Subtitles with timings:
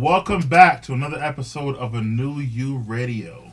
[0.00, 3.52] Welcome back to another episode of A Nu U Radio,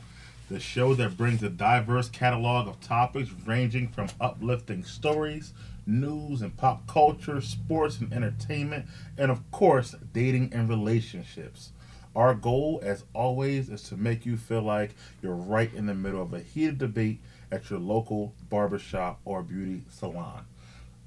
[0.49, 5.51] the show that brings a diverse catalog of topics ranging from uplifting stories,
[5.85, 8.85] news and pop culture, sports and entertainment,
[9.17, 11.73] and of course, dating and relationships.
[12.15, 16.21] Our goal, as always, is to make you feel like you're right in the middle
[16.21, 17.19] of a heated debate
[17.51, 20.45] at your local barbershop or beauty salon.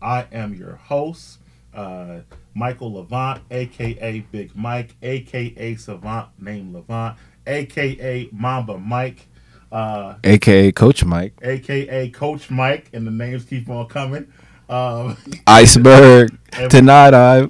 [0.03, 1.39] I am your host,
[1.75, 2.21] uh,
[2.55, 7.17] Michael Levant, aka Big Mike, aka Savant named Levant,
[7.47, 9.29] aka Mamba Mike,
[9.73, 14.33] uh, aka Coach Mike, aka Coach Mike, and the names keep on coming.
[14.69, 17.15] Um, Iceberg tonight.
[17.15, 17.49] I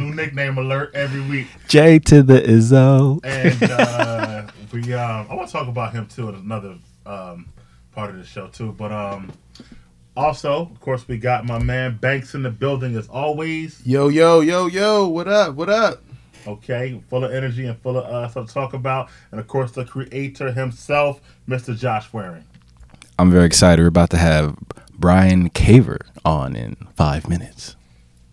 [0.00, 1.46] new nickname alert every week.
[1.68, 3.20] J to the Izzo.
[3.24, 7.48] And uh, we, um, I want to talk about him too in another um,
[7.92, 8.72] part of the show too.
[8.72, 9.32] But um,
[10.16, 13.84] also, of course, we got my man Banks in the building as always.
[13.86, 15.54] Yo, yo, yo, yo, what up?
[15.54, 16.02] What up?
[16.46, 19.10] Okay, full of energy and full of uh, stuff to talk about.
[19.30, 21.76] And of course, the creator himself, Mr.
[21.76, 22.44] Josh Waring.
[23.18, 23.82] I'm very excited.
[23.82, 24.56] We're about to have
[24.94, 27.76] Bryan Caver on in five minutes.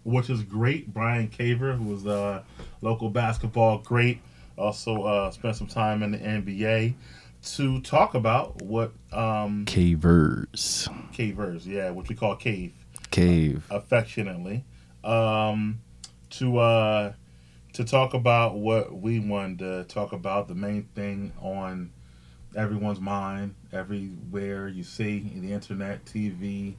[0.03, 0.94] Which is great.
[0.94, 2.44] Bryan Caver, who was a
[2.81, 4.22] local basketball great,
[4.58, 6.94] also uh, spent some time in the NBA
[7.43, 10.88] to talk about what um cavers.
[11.13, 12.73] Cavers yeah which we call cave.
[13.11, 13.66] Cave.
[13.71, 14.63] Uh, affectionately.
[15.03, 15.80] Um
[16.31, 17.13] to uh
[17.73, 21.91] to talk about what we wanted to talk about the main thing on
[22.55, 26.73] everyone's mind everywhere you see in the internet tv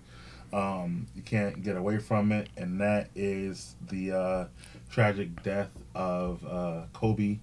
[0.53, 4.45] um you can't get away from it and that is the uh
[4.91, 7.39] tragic death of uh kobe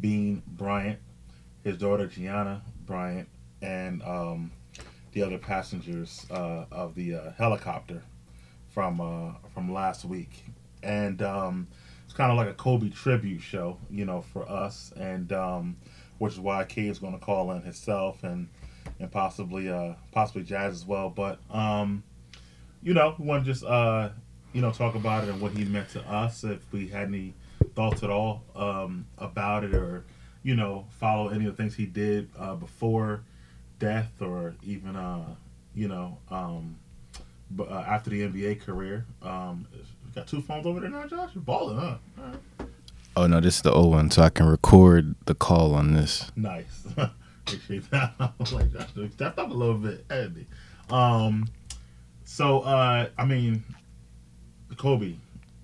[0.00, 0.98] bean bryant
[1.64, 3.28] his daughter Gianna Bryant,
[3.62, 4.52] and um,
[5.12, 8.02] the other passengers uh, of the uh, helicopter
[8.68, 10.44] from uh, from last week.
[10.82, 11.66] And um,
[12.04, 15.76] it's kind of like a Kobe tribute show, you know, for us, and um,
[16.18, 18.48] which is why is going to call in himself and
[19.00, 21.08] and possibly uh, possibly Jas as well.
[21.08, 22.04] But um,
[22.82, 24.10] you know, we want to just uh,
[24.52, 26.44] you know talk about it and what he meant to us.
[26.44, 27.32] If we had any
[27.74, 30.04] thoughts at all um, about it or
[30.44, 33.24] you know, follow any of the things he did uh, before
[33.80, 35.34] death or even, uh,
[35.74, 36.76] you know, um,
[37.50, 39.06] but, uh, after the NBA career.
[39.22, 39.66] Um,
[40.14, 41.30] got two phones over there now, Josh?
[41.34, 41.96] You're balling, huh?
[42.16, 42.68] Right.
[43.16, 46.30] Oh, no, this is the old one, so I can record the call on this.
[46.36, 46.86] Nice.
[47.46, 48.12] Appreciate that.
[48.20, 50.46] I was like, Josh, stepped up a little bit, Andy.
[50.90, 51.48] Um,
[52.24, 53.64] so, uh, I mean,
[54.76, 55.14] Kobe,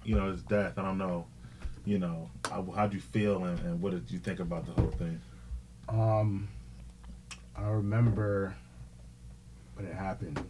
[0.04, 1.26] you know, his death, I don't know
[1.84, 4.90] you know, how, how'd you feel and, and what did you think about the whole
[4.90, 5.20] thing?
[5.88, 6.48] Um,
[7.56, 8.54] I remember
[9.74, 10.42] when it happened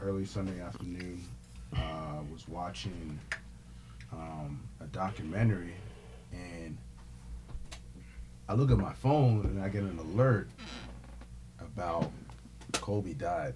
[0.00, 1.22] early Sunday afternoon.
[1.76, 3.18] Uh, was watching
[4.12, 5.74] um, a documentary
[6.32, 6.76] and
[8.48, 10.48] I look at my phone and I get an alert
[11.60, 12.10] about
[12.72, 13.54] Kobe died.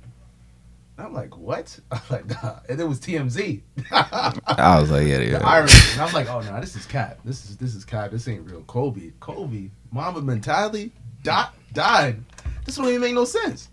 [1.00, 1.78] I'm like, what?
[1.92, 2.60] I'm like, nah.
[2.68, 3.60] And it was TMZ.
[3.90, 5.38] I was like, yeah, yeah.
[5.38, 5.72] The irony.
[5.92, 7.18] And I'm like, oh no, nah, this is cap.
[7.24, 8.10] This is this is cap.
[8.10, 8.62] This ain't real.
[8.62, 9.12] Kobe.
[9.20, 9.70] Kobe.
[9.92, 10.92] Mamba mentality.
[11.22, 12.22] Dot died.
[12.64, 13.68] This don't even make no sense.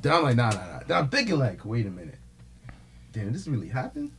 [0.00, 0.80] Then I'm like, nah, nah, nah.
[0.86, 2.18] Then I'm thinking like, wait a minute.
[3.12, 4.10] Damn, this really happened?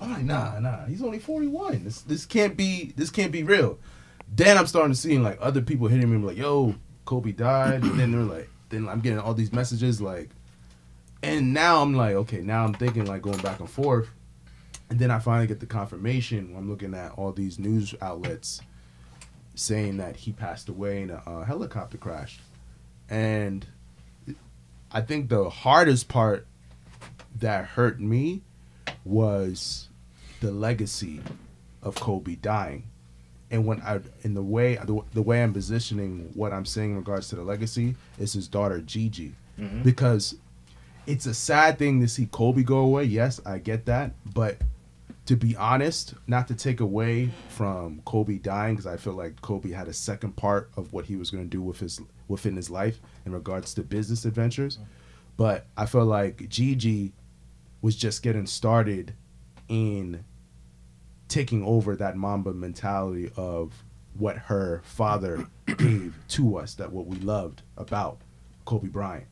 [0.00, 0.84] I'm like, nah, nah.
[0.86, 1.84] He's only 41.
[1.84, 3.78] This this can't be this can't be real.
[4.34, 6.74] Then I'm starting to see like other people hitting me and be like, yo,
[7.04, 7.82] Kobe died.
[7.82, 10.30] and then they're like, then I'm getting all these messages like
[11.26, 14.08] and now I'm like, okay, now I'm thinking like going back and forth.
[14.88, 18.60] And then I finally get the confirmation when I'm looking at all these news outlets
[19.56, 22.38] saying that he passed away in a, a helicopter crash.
[23.10, 23.66] And
[24.92, 26.46] I think the hardest part
[27.40, 28.42] that hurt me
[29.04, 29.88] was
[30.40, 31.20] the legacy
[31.82, 32.84] of Kobe dying.
[33.50, 36.96] And when I, in the way, the, the way I'm positioning what I'm saying in
[36.96, 39.82] regards to the legacy is his daughter Gigi, mm-hmm.
[39.82, 40.36] because
[41.06, 43.04] it's a sad thing to see Kobe go away.
[43.04, 44.58] Yes, I get that, but
[45.26, 49.70] to be honest, not to take away from Kobe dying, because I feel like Kobe
[49.70, 52.70] had a second part of what he was going to do with his within his
[52.70, 54.78] life in regards to business adventures.
[55.36, 57.12] But I feel like Gigi
[57.82, 59.14] was just getting started
[59.68, 60.24] in
[61.28, 63.84] taking over that Mamba mentality of
[64.16, 68.18] what her father gave to us, that what we loved about
[68.64, 69.26] Kobe Bryant.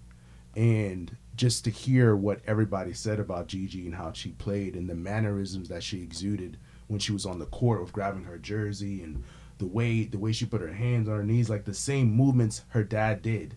[0.56, 4.94] And just to hear what everybody said about Gigi and how she played and the
[4.94, 9.22] mannerisms that she exuded when she was on the court of grabbing her jersey and
[9.58, 12.62] the way the way she put her hands on her knees, like the same movements
[12.69, 13.56] her dad did,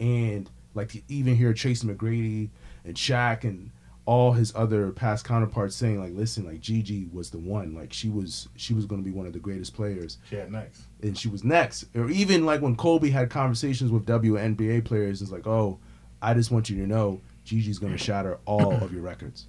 [0.00, 2.48] and like to even hear Tracy McGrady
[2.84, 3.70] and Shaq and
[4.04, 8.08] all his other past counterparts saying like, listen, like Gigi was the one, like she
[8.08, 10.82] was she was going to be one of the greatest players, She had next.
[11.02, 11.84] and she was next.
[11.94, 15.78] Or even like when Kobe had conversations with WNBA players, it's like, oh,
[16.22, 19.46] I just want you to know Gigi's to shatter all of your records,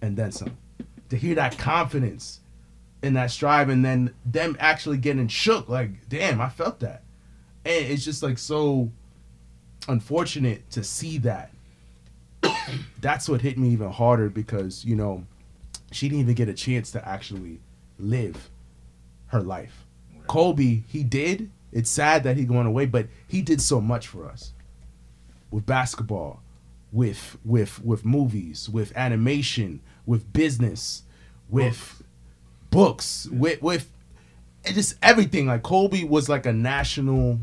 [0.00, 0.56] and then some.
[1.10, 2.40] To hear that confidence
[3.02, 7.02] in that strive, and then them actually getting shook, like, damn, I felt that,
[7.64, 8.90] and it's just like so
[9.88, 11.50] unfortunate to see that.
[13.00, 15.26] That's what hit me even harder because you know
[15.90, 17.60] she didn't even get a chance to actually
[17.98, 18.48] live
[19.26, 19.84] her life.
[20.28, 21.50] Kobe, he did.
[21.72, 24.52] It's sad that he going away, but he did so much for us
[25.52, 26.42] with basketball,
[26.90, 31.04] with with with movies, with animation, with business,
[31.48, 32.02] with
[32.70, 33.92] books, with with
[34.64, 35.46] and just everything.
[35.46, 37.38] Like Kobe was like a national,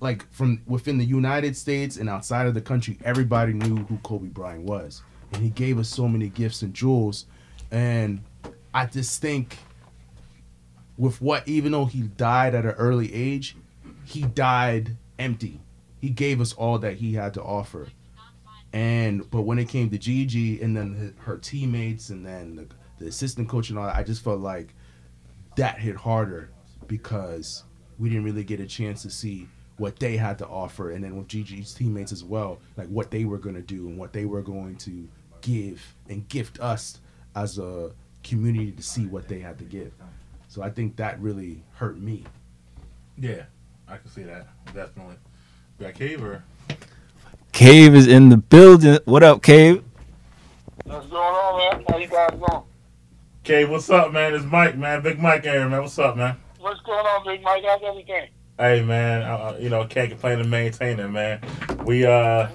[0.00, 4.28] like from within the United States and outside of the country, everybody knew who Kobe
[4.28, 7.26] Bryant was, and he gave us so many gifts and jewels,
[7.70, 8.22] and
[8.74, 9.58] I just think
[10.98, 13.56] with what even though he died at an early age,
[14.04, 15.60] he died empty.
[16.06, 17.88] He gave us all that he had to offer.
[18.72, 22.66] And but when it came to Gigi and then her- teammates and then the,
[23.00, 24.72] the assistant coach and all that, I just felt like
[25.56, 26.50] that hit harder
[26.86, 27.64] because
[27.98, 29.48] we didn't really get a chance to see
[29.78, 33.24] what they had to offer and then with Gigi's teammates as well, like what they
[33.24, 35.08] were going to do and what they were going to
[35.40, 37.00] give and gift us
[37.34, 37.90] as a
[38.22, 39.90] community to see what they had to give.
[40.46, 42.22] So I think that really hurt me.
[43.18, 43.46] Yeah,
[43.88, 45.16] I can see that definitely.
[45.78, 46.42] We got Caver.
[47.52, 48.98] Cave is in the building.
[49.04, 49.82] What up, Cave?
[50.84, 51.84] What's going on, man?
[51.88, 52.62] How you guys doing?
[53.44, 54.34] Cave, what's up, man?
[54.34, 55.02] It's Mike, man.
[55.02, 55.82] Big Mike here, man.
[55.82, 56.36] What's up, man?
[56.60, 57.62] What's going on, Big Mike?
[57.66, 58.28] How's everything?
[58.58, 59.22] Hey, man.
[59.22, 61.40] Uh, you know, can't complain and maintain it, man.
[61.84, 62.48] We uh,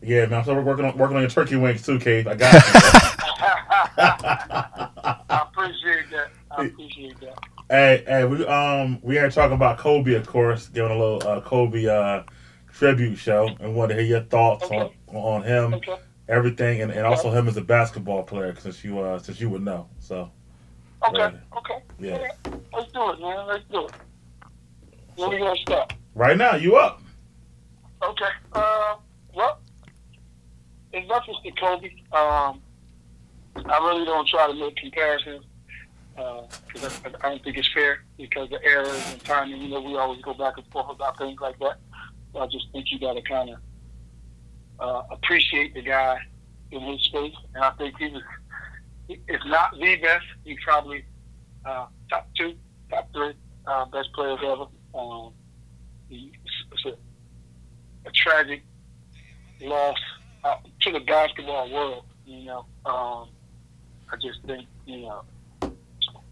[0.00, 0.38] yeah, man.
[0.38, 2.26] I'm still working on working on your turkey wings too, Cave.
[2.26, 2.60] I got you.
[3.98, 6.30] I appreciate that.
[6.50, 7.51] I appreciate that.
[7.72, 11.40] Hey, hey, we um we are talking about Kobe, of course, giving a little uh,
[11.40, 12.22] Kobe uh
[12.70, 14.94] tribute show, and want to hear your thoughts on Okay.
[15.06, 15.96] on him, Okay.
[16.28, 19.62] everything, and, and also him as a basketball player, since you uh since you would
[19.62, 19.88] know.
[20.00, 20.30] So
[21.08, 21.22] Okay.
[21.22, 21.34] Right.
[21.56, 21.78] Okay.
[21.98, 22.30] yeah, Okay.
[22.74, 23.46] Let's do it, man.
[23.46, 23.92] Let's do it.
[25.16, 25.94] Where we gonna start?
[26.14, 27.00] right now you up.
[28.04, 28.24] Okay.
[28.52, 28.96] Uh,
[29.34, 29.60] well,
[30.92, 32.60] in reference to Kobe, um,
[33.56, 35.46] I really don't try to make comparisons
[36.14, 39.62] because I, I don't think it's fair because the errors and timing.
[39.62, 41.78] You know, we always go back and forth about things like that.
[42.32, 43.58] So I just think you got to kind of
[44.80, 46.18] uh, appreciate the guy
[46.70, 48.22] in his space, and I think he was,
[49.08, 51.04] if not the best, he's probably
[51.64, 52.54] uh, top two,
[52.90, 53.34] top three
[53.66, 54.66] uh, best players ever.
[54.94, 55.32] Um,
[56.10, 56.94] it's a,
[58.06, 58.62] a tragic
[59.60, 59.98] loss
[60.44, 62.04] uh, to the basketball world.
[62.26, 63.28] You know, um,
[64.10, 65.24] I just think you know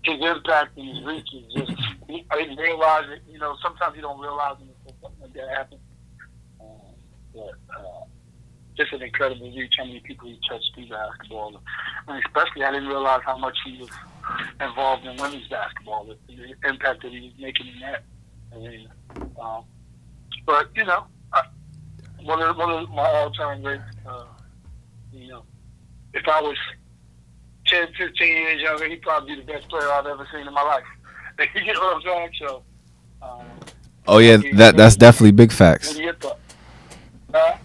[0.04, 1.72] his impact and his reach is just.
[2.30, 3.22] I didn't realize it.
[3.30, 5.80] You know, sometimes you don't realize until something like that happens.
[6.60, 6.94] Um,
[7.32, 8.04] but uh,
[8.76, 9.74] just an incredible reach.
[9.78, 11.60] How many people he touched through basketball,
[12.08, 13.90] and especially I didn't realize how much he was
[14.60, 16.04] involved in women's basketball.
[16.06, 18.04] The, the impact that he was making in that.
[18.52, 18.88] And,
[19.40, 19.64] um,
[20.46, 21.42] but you know, I,
[22.22, 23.82] one of one of my all-time greats.
[24.04, 24.24] Uh,
[25.12, 25.44] you know,
[26.14, 26.56] if I was
[27.70, 30.62] 10, 15 years younger, he'd probably be the best player I've ever seen in my
[30.62, 30.84] life.
[31.54, 32.30] you get what I'm saying?
[32.38, 32.62] So,
[33.22, 33.44] um,
[34.06, 35.94] Oh yeah, that that's definitely big facts.
[35.94, 36.38] do you thought?
[37.32, 37.56] Uh,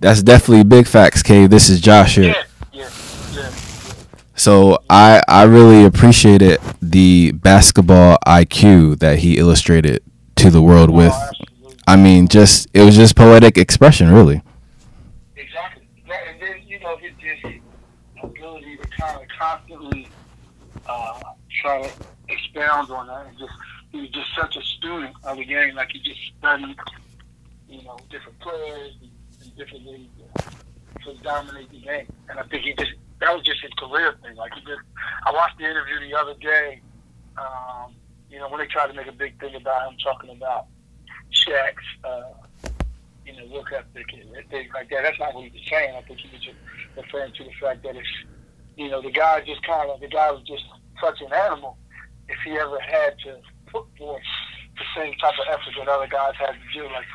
[0.00, 1.48] That's definitely big facts, Cave.
[1.50, 2.34] This is Josh here.
[2.34, 2.90] yeah, yeah,
[3.34, 3.50] yeah.
[4.34, 10.02] So I I really appreciated the basketball IQ that he illustrated
[10.36, 11.12] to the world with.
[11.14, 11.30] Oh.
[11.86, 14.42] I mean, just it was just poetic expression, really.
[15.36, 15.86] Exactly.
[16.08, 17.44] That, and then, you know, his just
[18.22, 19.28] ability to kind of
[19.86, 20.08] constantly
[20.88, 21.20] uh,
[21.62, 21.90] try to
[22.28, 23.26] expound on that.
[23.26, 23.52] And just,
[23.92, 25.74] he was just such a student of the game.
[25.74, 26.76] Like, he just studied,
[27.68, 29.10] you know, different players and,
[29.42, 32.06] and different ways to, dominate the game.
[32.28, 32.90] And I think he just,
[33.20, 34.34] that was just his career thing.
[34.34, 34.80] Like, he just,
[35.24, 36.80] I watched the interview the other day,
[37.38, 37.94] um,
[38.28, 40.66] you know, when they tried to make a big thing about him talking about
[41.32, 42.70] Shaq's, uh,
[43.24, 45.02] you know, work ethic and things like that.
[45.04, 45.94] That's not what he was saying.
[45.94, 46.56] I think he was just
[46.96, 48.08] referring to the fact that it's,
[48.76, 50.64] you know, the guy just kind of, the guy was just
[51.00, 51.76] such an animal.
[52.28, 54.22] If he ever had to put forth
[54.76, 57.06] the same type of effort that other guys had to do, like,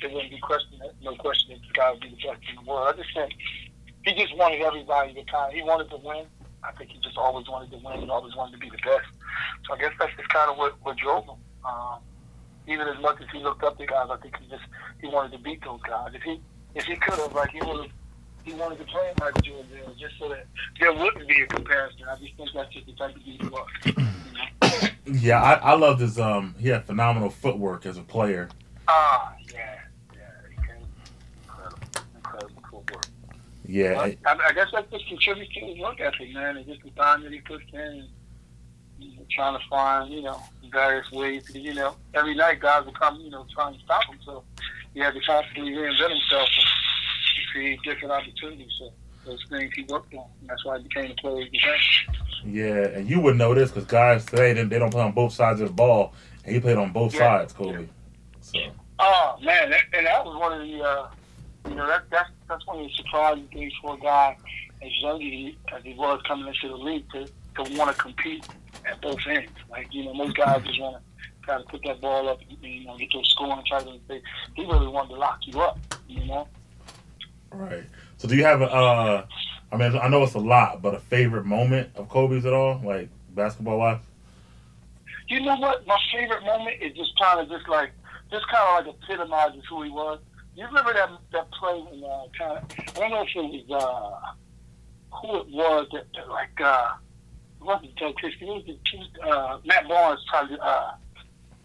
[0.00, 2.70] there wouldn't be question, no question that the guy would be the best in the
[2.70, 2.94] world.
[2.94, 3.32] I just think
[4.04, 6.26] he just wanted everybody to kind of, he wanted to win.
[6.62, 9.06] I think he just always wanted to win and always wanted to be the best.
[9.66, 11.38] So I guess that's just kind of what, what drove him.
[11.64, 11.98] Um,
[12.68, 14.64] even as much as he looked up to guys, I think he just
[15.00, 16.12] he wanted to beat those guys.
[16.14, 16.40] If he
[16.74, 17.92] if he could have, like he would have
[18.44, 20.46] he wanted to play Michael Jordan just so that
[20.80, 22.02] there wouldn't be a comparison.
[22.08, 23.68] I just think that's just the type of dude he was.
[23.84, 24.08] You know?
[25.20, 26.54] Yeah, I, I loved his um.
[26.58, 28.48] He had phenomenal footwork as a player.
[28.86, 29.80] Ah, yeah,
[30.14, 30.20] yeah.
[30.50, 31.78] Incredible,
[32.14, 33.06] incredible footwork.
[33.66, 36.56] Yeah, But I, I guess that just contributes to his work ethic, man.
[36.56, 38.08] It's just the time that he puts in,
[38.98, 40.40] you know, trying to find, you know,
[40.72, 41.44] various ways.
[41.52, 44.18] To, you know, every night guys will come, you know, trying to stop him.
[44.24, 44.44] So
[44.94, 46.66] he had to constantly reinvent himself and
[47.52, 48.70] create different opportunities.
[48.78, 48.92] So
[49.24, 52.54] those things he worked on, and that's why he became the player he became.
[52.54, 55.32] yeah, and you would know this because guys today they, they don't play on both
[55.32, 56.14] sides of the ball,
[56.44, 57.20] and he played on both Yeah.
[57.20, 57.88] sides, Kobe.
[58.40, 58.58] So
[59.00, 61.08] Oh man, that, and that was one of the, uh,
[61.68, 64.36] you know, that that's that's one of the surprising things for a guy
[64.82, 68.02] as young as he, as he was coming into the league to to want to
[68.02, 68.44] compete
[68.86, 69.50] at both ends.
[69.70, 71.02] Like you know, most guys just want to
[71.44, 73.80] try to put that ball up, and, you know, get to a score and try
[73.80, 73.98] to.
[74.08, 74.20] They,
[74.56, 75.78] he really wanted to lock you up,
[76.08, 76.48] you know.
[77.52, 77.84] Right.
[78.16, 78.66] So do you have a?
[78.66, 79.26] Uh,
[79.70, 82.80] I mean, I know it's a lot, but a favorite moment of Kobe's at all,
[82.84, 84.00] like basketball wise?
[85.28, 85.86] You know what?
[85.86, 87.92] My favorite moment is just kind of just like
[88.30, 90.20] just kind of like epitomizes who he was.
[90.54, 92.64] You remember that that play in uh, kind of
[92.96, 96.92] I don't know if it was uh, who it was that, that like uh,
[97.60, 98.46] it wasn't Joe Christie.
[98.46, 100.94] It was, it was uh, Matt Barnes trying to uh,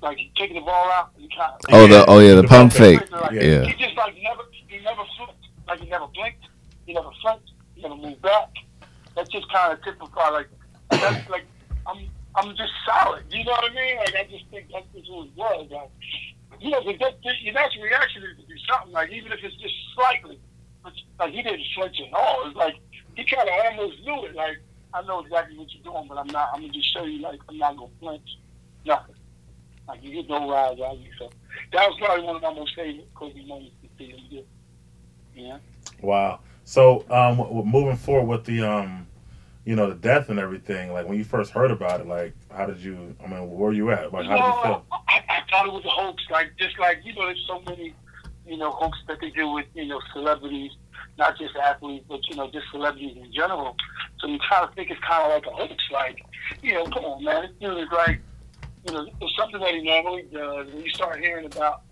[0.01, 1.11] like taking the ball out.
[1.17, 2.99] And kind of, Oh the oh yeah the pump fake.
[3.11, 3.63] Like, Yeah.
[3.63, 5.42] He just like never he never flipped.
[5.67, 6.45] Like he never blinked.
[6.85, 7.51] He never flipped.
[7.75, 8.49] He never moved back.
[9.15, 10.09] That's just kind of typical.
[10.31, 10.49] Like
[10.89, 11.45] that's like
[11.87, 13.23] I'm I'm just solid.
[13.29, 13.97] You know what I mean?
[13.97, 15.67] Like I just think that's just who it was.
[15.69, 15.91] Like,
[16.59, 19.55] you know, that, that, your natural reaction is to do something like even if it's
[19.57, 20.39] just slightly.
[20.83, 22.43] But, like he didn't flinch at all.
[22.47, 22.75] It's like
[23.15, 24.35] he kind of almost knew it.
[24.35, 24.57] Like
[24.93, 26.49] I know exactly what you're doing, but I'm not.
[26.53, 27.21] I'm gonna just show you.
[27.21, 28.37] Like I'm not gonna flinch.
[28.85, 29.15] Nothing.
[29.87, 31.11] Like you get no rise out of you.
[31.19, 31.29] So
[31.73, 34.43] that was probably one of my most favorite Kobe moments to see him do.
[35.35, 35.57] Yeah.
[36.01, 36.39] Wow.
[36.63, 39.07] So um, moving forward with the um,
[39.65, 40.91] you know, the death and everything.
[40.91, 43.15] Like when you first heard about it, like how did you?
[43.23, 44.11] I mean, where were you at?
[44.11, 44.85] Like how did you feel?
[44.91, 46.23] I, I thought it was a hoax.
[46.29, 47.93] Like just like you know, there's so many,
[48.45, 50.71] you know, hoax that they do with you know celebrities,
[51.17, 53.75] not just athletes, but you know, just celebrities in general.
[54.19, 55.83] So you kind of think it's kind of like a hoax.
[55.91, 56.23] Like,
[56.61, 58.21] you know, come on, man, this dude is like,
[58.85, 60.67] you know, it's something that he normally does.
[60.73, 61.83] When you start hearing about,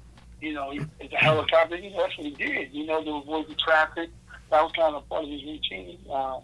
[0.41, 2.73] you know, it's a helicopter, know, he did.
[2.73, 4.09] You know, to avoid the traffic.
[4.49, 5.97] That was kind of part of his routine.
[6.11, 6.39] Uh,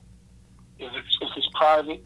[0.79, 2.03] it was, it's his private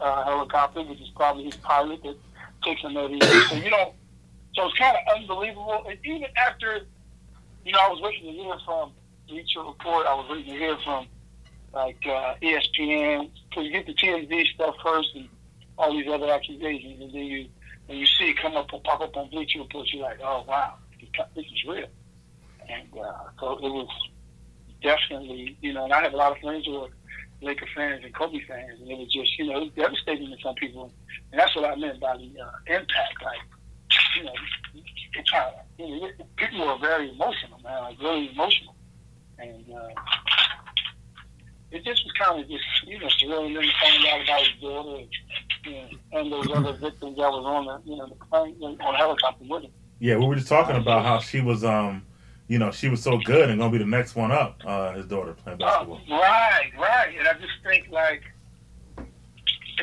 [0.00, 2.16] uh, helicopter, which is probably his pilot that
[2.64, 3.40] takes him every day.
[3.48, 3.94] So you don't.
[4.54, 5.84] So it's kind of unbelievable.
[5.88, 6.80] And even after,
[7.64, 8.92] you know, I was waiting to hear from
[9.28, 10.06] Bleacher Report.
[10.06, 11.06] I was waiting to hear from
[11.72, 15.28] like uh, ESPN because you get the TMZ stuff first and
[15.76, 17.48] all these other accusations, and then you
[17.86, 20.44] when you see it come up or pop up on Bleacher Report, you're like, oh
[20.48, 20.74] wow,
[21.34, 21.88] this is real.
[22.68, 23.88] And uh, so it was
[24.82, 26.88] definitely, you know, and I have a lot of friends who are
[27.40, 30.36] Laker fans and Kobe fans, and it was just, you know, it was devastating to
[30.42, 30.92] some people,
[31.30, 33.22] and that's what I meant by the uh, impact.
[33.24, 33.38] Like,
[34.16, 34.32] you know,
[35.30, 38.74] kind of, you know, people were very emotional, man, like really emotional,
[39.38, 39.88] and uh,
[41.70, 43.46] it just was kind of just, you know, surreal.
[43.46, 45.04] And then to find out about his daughter
[45.66, 48.98] and, and those other victims that was on the, you know, the plane on the
[48.98, 49.70] helicopter with him.
[50.00, 52.04] Yeah, we were just talking about how she was um,
[52.48, 54.60] you know, she was so good and gonna be the next one up.
[54.64, 56.00] Uh, his daughter playing basketball.
[56.10, 57.14] Oh, right, right.
[57.18, 58.22] And I just think like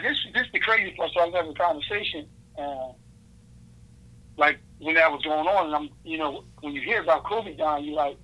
[0.01, 1.11] this this the crazy part.
[1.13, 2.91] So I was having a conversation, uh,
[4.37, 7.55] like when that was going on, and I'm you know when you hear about Kobe
[7.55, 8.17] dying, you're like,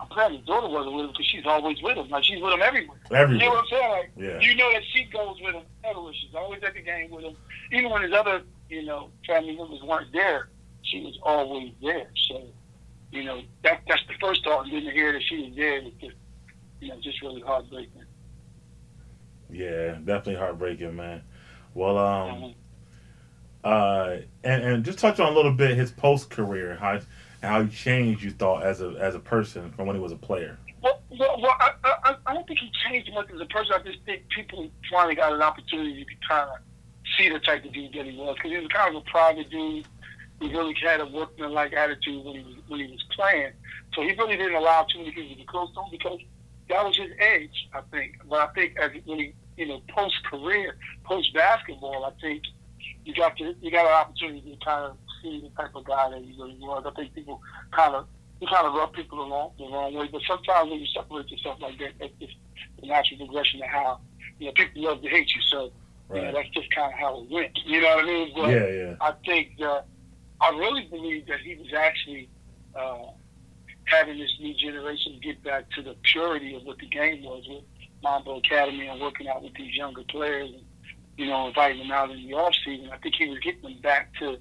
[0.00, 2.08] I'm glad his daughter wasn't with him because she's always with him.
[2.08, 2.96] Like she's with him everywhere.
[3.10, 3.90] You know what I'm saying?
[3.90, 4.40] Like Yeah.
[4.40, 6.12] you know that she goes with him everywhere.
[6.14, 7.36] She's always at the game with him.
[7.72, 10.48] Even when his other you know family members weren't there,
[10.86, 12.08] she was always there.
[12.28, 12.42] So.
[13.12, 15.80] You know that that's the first thought, and then to hear that she was there
[15.80, 16.16] was just,
[16.80, 18.02] you know, just really heartbreaking.
[19.48, 21.22] Yeah, definitely heartbreaking, man.
[21.72, 22.54] Well, um, Mhm.
[23.64, 27.00] uh, and and just touch on a little bit his post career, how
[27.42, 28.24] how he changed.
[28.24, 30.58] You thought as a as a person from when he was a player.
[30.82, 33.72] Well, well, well I, I, I don't think he changed much as a person.
[33.72, 36.58] I just think people finally got an opportunity to kind of
[37.16, 39.48] see the type of dude that he was because he was kind of a private
[39.48, 39.86] dude.
[40.40, 43.52] He really had a workman-like attitude when he was when he was playing.
[43.94, 46.20] So he really didn't allow too many people to be close to him because
[46.68, 48.18] that was his edge, I think.
[48.28, 52.42] But I think as when he, you know, post career, post basketball, I think
[53.04, 56.10] you got to you got an opportunity to kind of see the type of guy
[56.10, 56.84] that he really was.
[56.86, 57.40] I think people
[57.70, 58.06] kind of
[58.40, 60.08] you kind of rub people along the wrong way.
[60.10, 62.34] But sometimes when you separate yourself like that, that's just
[62.80, 64.00] the natural progression of how
[64.38, 65.40] you know people love to hate you.
[65.42, 65.72] So
[66.14, 67.58] you know that's just kind of how it went.
[67.64, 68.32] You know what I mean?
[68.34, 68.94] But Yeah, yeah.
[69.00, 69.86] I think that
[70.40, 72.28] I really believe that he was actually
[72.74, 73.10] uh,
[73.84, 77.64] having this new generation get back to the purity of what the game was with
[78.02, 80.62] Mamba Academy and working out with these younger players and,
[81.16, 82.90] you know, inviting them out in the off season.
[82.92, 84.38] I think he was getting them back to,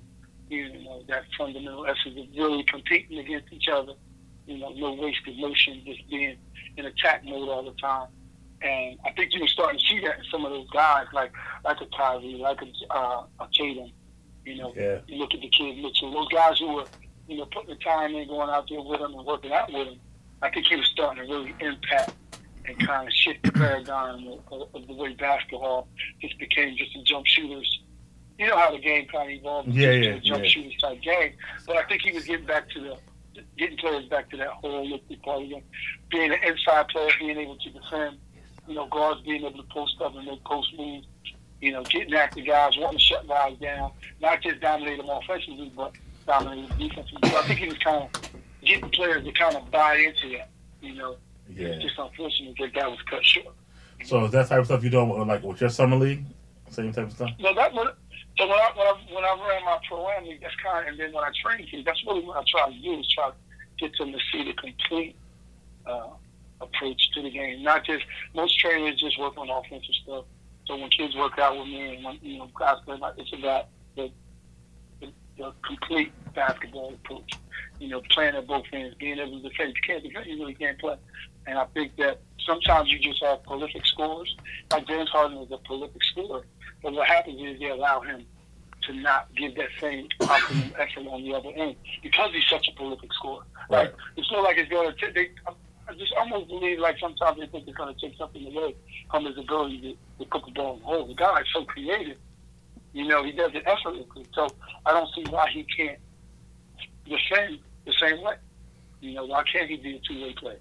[0.50, 3.94] you know, that fundamental essence of really competing against each other.
[4.46, 6.38] You know, no wasted motion, just being
[6.78, 8.10] in attack mode all the time.
[8.62, 11.32] And I think you were starting to see that in some of those guys, like
[11.64, 13.92] like a Kyrie, like a, uh, a Tatum.
[14.46, 15.00] You know, Yeah.
[15.08, 16.86] you look at the kid Mitchell, those guys who were,
[17.28, 19.88] you know, putting the time in, going out there with him and working out with
[19.88, 20.00] him.
[20.42, 22.12] I think he was starting to really impact
[22.68, 25.88] and kind of shift the paradigm of, of the way basketball
[26.22, 27.80] just became just a jump shooters.
[28.38, 30.50] You know how the game kind of evolved Yeah, into yeah, a jump yeah.
[30.50, 31.34] shooters type game.
[31.66, 32.98] But I think he was getting back to the
[33.58, 35.64] getting players back to that holistic part again.
[36.12, 38.18] Being an inside player, being able to defend,
[38.68, 41.08] you know, guards being able to post up and make post moves,
[41.62, 45.72] you know, getting after guys, wanting to shut guys down, not just dominate them offensively,
[45.76, 45.94] but
[46.26, 47.30] dominate them defensively.
[47.30, 48.32] So I think he was kind of
[48.64, 50.50] getting players to kind of buy into that,
[50.82, 51.18] you know.
[51.50, 51.68] Yeah.
[51.68, 53.56] It's just unfortunate that that was cut short.
[54.04, 56.26] So is that type of stuff you with, like with your summer league?
[56.70, 57.30] Same type of stuff.
[57.40, 57.74] No, that
[58.38, 60.92] so when I, when I when I ran my pro am league, that's kind of,
[60.92, 63.30] and then when I train kids, that's really what I try to do is try
[63.30, 63.36] to
[63.80, 65.16] get them to see the complete
[65.86, 66.08] uh,
[66.60, 67.64] approach to the game.
[67.64, 70.26] Not just most trainers just work on offensive stuff.
[70.66, 73.34] So when kids work out with me and when you know guys play, like, it's
[73.34, 74.12] about the,
[75.00, 77.34] the the complete basketball approach.
[77.80, 79.76] You know, playing at both ends, being able to defend.
[79.76, 80.96] You can't defend, you really can't play.
[81.46, 84.36] And I think that sometimes you just have prolific scorers.
[84.72, 86.46] Like James Harden is a prolific scorer.
[86.82, 88.26] But what happens is they allow him
[88.84, 92.72] to not give that same optimum effort on the other end because he's such a
[92.74, 93.44] prolific scorer.
[93.70, 93.86] Right.
[93.86, 95.12] Like it's not like it's going to.
[95.12, 95.30] They,
[95.88, 98.76] I just almost believe like sometimes they think going to take something away
[99.12, 101.08] from his ability to, to put the ball in the hole.
[101.08, 102.18] The guy is so creative.
[102.94, 104.26] You know, he does it effortlessly.
[104.34, 104.48] So
[104.86, 106.00] I don't see why he can't
[107.06, 108.36] defend the same way.
[109.02, 110.60] You know, why can't he be a two-way player?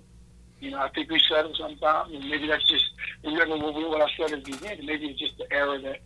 [0.61, 2.85] You know, I think we settle sometimes, and maybe that's just
[3.25, 4.87] remember what, what I said at the beginning.
[4.87, 6.01] Maybe it's just the era that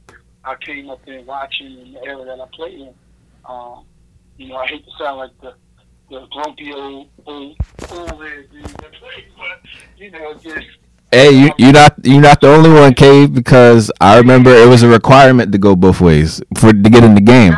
[0.45, 2.95] I came up in watching and the era that I played in.
[3.45, 3.85] Um,
[4.37, 5.55] you know, I hate to sound like the
[6.11, 7.57] the grumpy old old
[7.91, 9.61] old head dude that played, but
[9.97, 10.67] you know, just
[11.11, 14.83] Hey, you you're not you're not the only one, Cave, because I remember it was
[14.83, 17.55] a requirement to go both ways for to get in the game.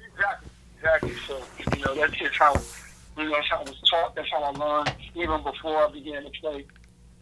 [0.00, 1.12] Exactly, exactly.
[1.28, 1.42] So
[1.76, 2.54] you know, that's just how
[3.18, 4.14] you know that's how I was taught.
[4.14, 6.64] That's how I learned even before I began to play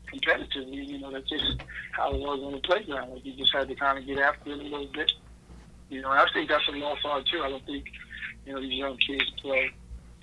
[0.07, 0.87] competitively.
[0.87, 3.15] You know, that's just how it was on the playground.
[3.15, 5.11] Like you just had to kind of get after it a little bit.
[5.91, 7.43] You know, I think that's a lost art too.
[7.43, 7.87] I don't think
[8.47, 9.73] you know these young kids play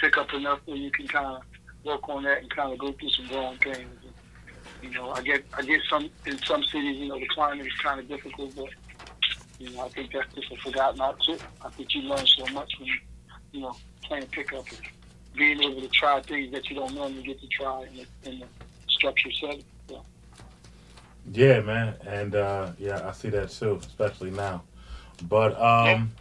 [0.02, 1.44] pick up enough where you can kind of
[1.86, 3.78] work on that and kind of go through some growing pains.
[3.78, 4.14] And,
[4.82, 6.98] you know, I get I get some in some cities.
[6.98, 8.70] You know, the climate is kind of difficult, but
[9.60, 11.24] you know, I think that's just a forgotten art.
[11.64, 12.90] I think you learn so much when
[13.52, 14.80] you know playing pickup and
[15.36, 18.40] being able to try things that you don't normally get to try in the, in
[18.40, 18.46] the
[18.90, 19.64] structured setting.
[19.88, 20.04] So,
[21.32, 24.64] Yeah, man, and uh, yeah, I see that too, especially now.
[25.30, 26.12] But um.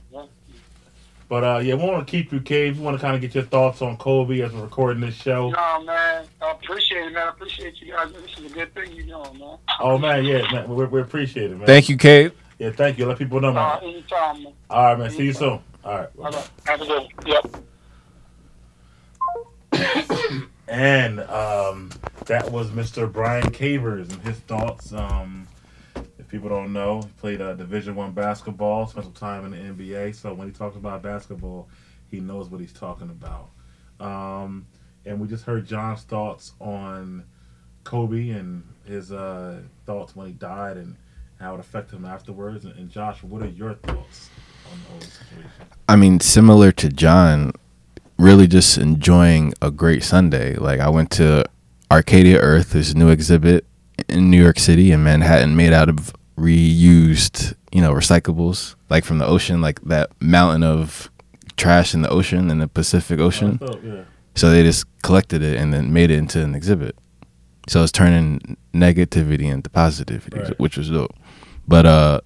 [1.30, 2.78] But uh, yeah, we want to keep you, Cave.
[2.80, 5.50] We want to kind of get your thoughts on Kobe as we're recording this show.
[5.50, 7.28] No, man, I appreciate it, man.
[7.28, 8.12] I appreciate you guys.
[8.12, 9.56] This is a good thing you're doing, man.
[9.78, 11.66] Oh man, yeah, man, we, we appreciate it, man.
[11.68, 12.32] Thank you, Cave.
[12.58, 13.06] Yeah, thank you.
[13.06, 13.78] Let people know, Uh, man.
[13.84, 14.52] anytime, man.
[14.68, 15.10] All right, man.
[15.12, 15.60] See you soon.
[15.84, 16.08] All right.
[16.18, 16.50] All right.
[16.66, 17.62] Have a good one.
[19.72, 20.42] Yep.
[20.68, 21.90] And um,
[22.26, 23.10] that was Mr.
[23.12, 24.92] Bryan Cavers and his thoughts.
[24.92, 25.59] Um, if
[26.30, 30.14] people don't know, he played uh, Division One basketball, spent some time in the NBA.
[30.14, 31.68] So when he talks about basketball,
[32.10, 33.50] he knows what he's talking about.
[33.98, 34.66] Um,
[35.04, 37.24] and we just heard John's thoughts on
[37.84, 40.96] Kobe and his uh, thoughts when he died and
[41.38, 42.64] how it affected him afterwards.
[42.64, 44.30] And, and Josh, what are your thoughts
[44.70, 45.50] on the whole situation?
[45.88, 47.52] I mean, similar to John,
[48.18, 50.54] really just enjoying a great Sunday.
[50.54, 51.44] Like I went to
[51.90, 53.64] Arcadia Earth, this new exhibit
[54.08, 59.18] in New York City in Manhattan, made out of reused, you know, recyclables, like from
[59.18, 61.10] the ocean, like that mountain of
[61.56, 63.58] trash in the ocean in the Pacific Ocean.
[63.62, 64.02] Oh, yeah.
[64.34, 66.96] So they just collected it and then made it into an exhibit.
[67.68, 70.58] So it's turning negativity into positivity, Right.
[70.58, 71.14] which was dope.
[71.68, 72.20] But uh,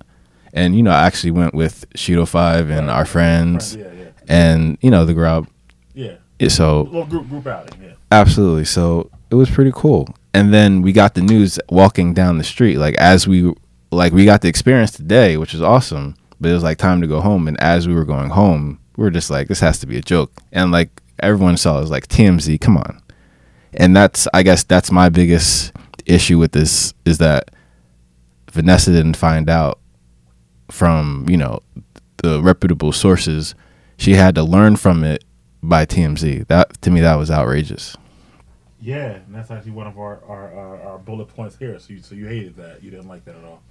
[0.52, 2.94] and you know, I actually went with Shido Five and Right.
[2.96, 4.10] our friends, Right, yeah, yeah.
[4.28, 5.46] and you know the crowd.
[5.94, 6.16] Yeah.
[6.48, 7.92] So little group group outing, yeah.
[8.12, 10.06] absolutely, so it was pretty cool.
[10.34, 13.52] And then we got the news walking down the street, like as we
[13.94, 16.16] like we got the experience today, which was awesome.
[16.40, 19.04] But it was like time to go home, and as we were going home, we
[19.04, 20.32] were just like, this has to be a joke.
[20.52, 23.00] And like everyone saw, it was like TMZ, come on.
[23.72, 25.72] And that's I guess that's my biggest
[26.06, 27.50] issue with this is that
[28.50, 29.80] Vanessa didn't find out
[30.70, 31.60] from you know
[32.18, 33.54] the reputable sources.
[33.96, 35.24] She had to learn from it
[35.62, 36.46] by TMZ.
[36.46, 37.96] That to me that was outrageous.
[38.80, 41.78] Yeah, and that's actually one of our our, our, our bullet points here.
[41.78, 42.82] So you so you hated that.
[42.82, 43.62] You didn't like that at all.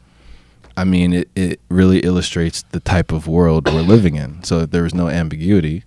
[0.76, 4.44] I mean, it, it really illustrates the type of world we're living in.
[4.44, 5.84] So there was no ambiguity.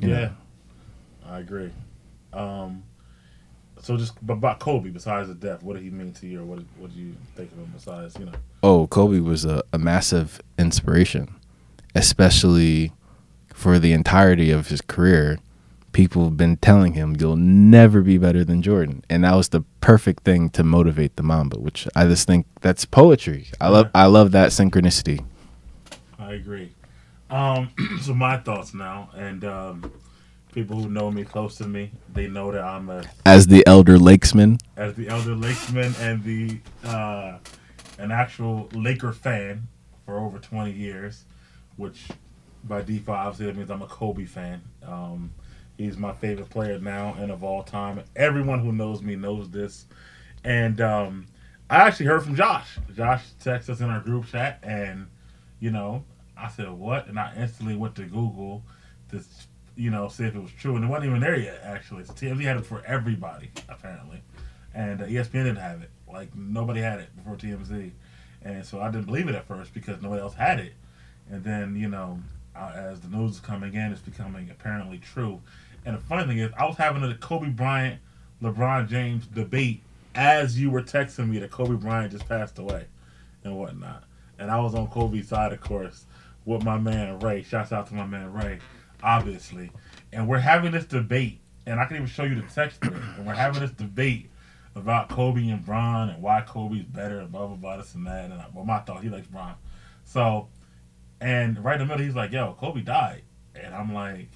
[0.00, 0.30] Yeah, know.
[1.26, 1.70] I agree.
[2.32, 2.82] Um,
[3.80, 6.44] so just but about Kobe, besides the death, what did he mean to you, or
[6.44, 8.32] what did, what did you think of him besides you know?
[8.62, 11.34] Oh, Kobe was a, a massive inspiration,
[11.94, 12.92] especially
[13.54, 15.38] for the entirety of his career.
[15.92, 19.62] People have been telling him you'll never be better than Jordan, and that was the
[19.80, 21.58] perfect thing to motivate the Mamba.
[21.58, 23.48] Which I just think that's poetry.
[23.60, 25.24] I love I love that synchronicity.
[26.18, 26.72] I agree.
[27.30, 27.70] Um,
[28.02, 29.92] so my thoughts now, and um,
[30.52, 33.98] people who know me close to me, they know that I'm a As the elder
[33.98, 37.38] Lakesman, as the elder Lakesman and the uh,
[37.98, 39.68] an actual Laker fan
[40.04, 41.24] for over 20 years,
[41.76, 42.08] which
[42.64, 44.62] by default obviously that means I'm a Kobe fan.
[44.86, 45.32] Um,
[45.80, 48.02] he's my favorite player now and of all time.
[48.16, 49.86] Everyone who knows me knows this.
[50.44, 51.26] And um,
[51.68, 52.78] I actually heard from Josh.
[52.94, 55.08] Josh texted us in our group chat, and
[55.58, 56.04] you know,
[56.36, 58.62] I said what, and I instantly went to Google
[59.10, 59.20] to
[59.76, 61.60] you know see if it was true, and it wasn't even there yet.
[61.62, 64.22] Actually, so TMZ had it for everybody apparently
[64.74, 65.90] and uh, ESPN didn't have it.
[66.10, 67.90] Like nobody had it before TMZ,
[68.42, 70.72] and so I didn't believe it at first because nobody else had it.
[71.30, 72.20] And then you know,
[72.56, 75.40] uh, as the news is coming in, it's becoming apparently true.
[75.84, 78.00] And the funny thing is, I was having a Kobe Bryant,
[78.42, 79.82] LeBron James debate
[80.14, 82.86] as you were texting me that Kobe Bryant just passed away
[83.44, 84.04] and whatnot.
[84.38, 86.06] And I was on Kobe's side, of course,
[86.44, 87.42] with my man Ray.
[87.42, 88.58] Shouts out to my man Ray,
[89.02, 89.70] obviously.
[90.12, 92.82] And we're having this debate, and I can even show you the text.
[92.82, 94.30] And we're having this debate
[94.74, 98.26] about Kobe and Bron and why Kobe's better and blah blah blah this and that.
[98.26, 99.54] And I, well, my thought he likes Bron.
[100.04, 100.48] So,
[101.20, 103.22] and right in the middle, he's like, "Yo, Kobe died,"
[103.54, 104.30] and I'm like,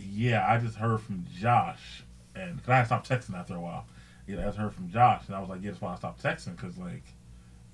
[0.00, 2.04] "Yeah, I just heard from Josh."
[2.34, 3.86] And cause I stopped texting after a while.
[4.26, 6.22] Know, I just heard from Josh, and I was like, "Yeah, that's why I stopped
[6.22, 7.04] texting because like,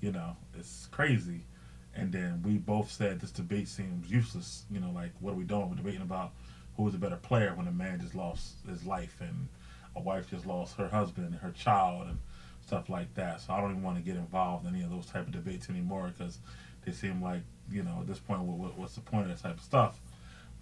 [0.01, 1.45] you know, it's crazy."
[1.93, 4.65] And then we both said this debate seems useless.
[4.71, 5.69] You know, like what are we doing?
[5.69, 6.31] We're debating about
[6.77, 9.47] who's a better player when a man just lost his life and
[9.95, 12.19] a wife just lost her husband and her child and
[12.65, 13.41] stuff like that.
[13.41, 15.69] So I don't even want to get involved in any of those type of debates
[15.69, 16.39] anymore because
[16.85, 19.57] they seem like you know at this point what, what's the point of that type
[19.57, 19.99] of stuff.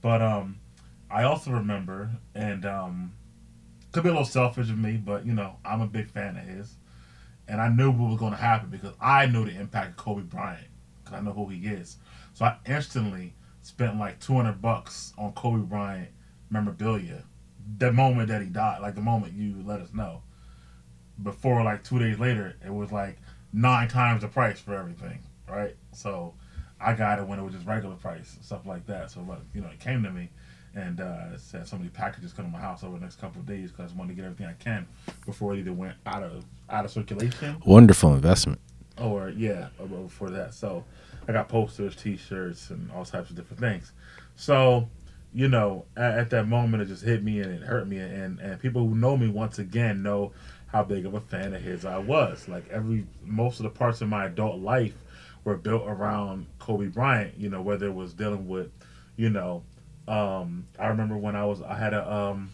[0.01, 0.57] But um,
[1.11, 3.13] I also remember and um,
[3.91, 6.43] could be a little selfish of me, but you know I'm a big fan of
[6.43, 6.75] his,
[7.47, 10.21] and I knew what was going to happen because I knew the impact of Kobe
[10.21, 10.67] Bryant
[11.03, 11.97] because I know who he is.
[12.33, 16.09] So I instantly spent like 200 bucks on Kobe Bryant
[16.49, 17.23] memorabilia
[17.77, 20.23] the moment that he died, like the moment you let us know.
[21.21, 23.17] Before like two days later, it was like
[23.53, 25.75] nine times the price for everything, right?
[25.91, 26.33] So
[26.79, 29.11] I got it when it was just regular price, stuff like that.
[29.11, 30.29] So but, you know, it came to me
[30.75, 33.47] and uh, said so many packages come to my house over the next couple of
[33.47, 34.87] days because I wanted to get everything I can
[35.25, 38.59] before it either went out of out of circulation wonderful investment.
[38.97, 40.53] or yeah, or before that.
[40.53, 40.83] So
[41.27, 43.91] I got posters, T-shirts, and all types of different things.
[44.35, 44.87] So
[45.33, 47.97] you know, at, at that moment, it just hit me and it hurt me.
[47.99, 50.31] And and people who know me once again know
[50.67, 52.47] how big of a fan of his I was.
[52.47, 54.93] Like every most of the parts of my adult life
[55.43, 57.37] were built around Kobe Bryant.
[57.37, 58.71] You know, whether it was dealing with,
[59.17, 59.63] you know,
[60.09, 62.51] um, I remember when I was I had a um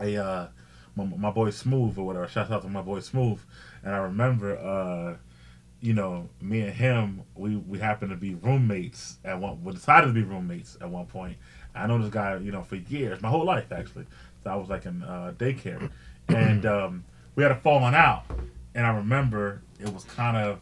[0.00, 0.48] a uh
[0.96, 2.28] my, my boy Smooth or whatever.
[2.28, 3.40] Shout out to my boy Smooth.
[3.82, 5.16] And I remember uh
[5.80, 9.62] you know, me and him, we we happened to be roommates at one.
[9.62, 11.36] We decided to be roommates at one point.
[11.74, 14.06] I know this guy, you know, for years, my whole life actually.
[14.42, 15.90] So I was like in uh, daycare,
[16.28, 17.04] and um,
[17.34, 18.24] we had a falling out.
[18.74, 20.60] And I remember it was kind of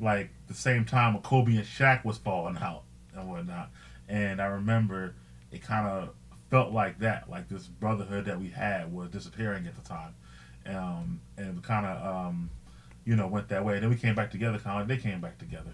[0.00, 2.82] like the same time when Kobe and Shaq was falling out
[3.14, 3.70] and whatnot.
[4.08, 5.14] And I remember
[5.54, 6.10] it kind of
[6.50, 10.14] felt like that, like this brotherhood that we had was disappearing at the time,
[10.66, 12.26] um, and it kind of.
[12.26, 12.50] Um,
[13.04, 13.74] you know, went that way.
[13.74, 15.72] And then we came back together, kind of like they came back together.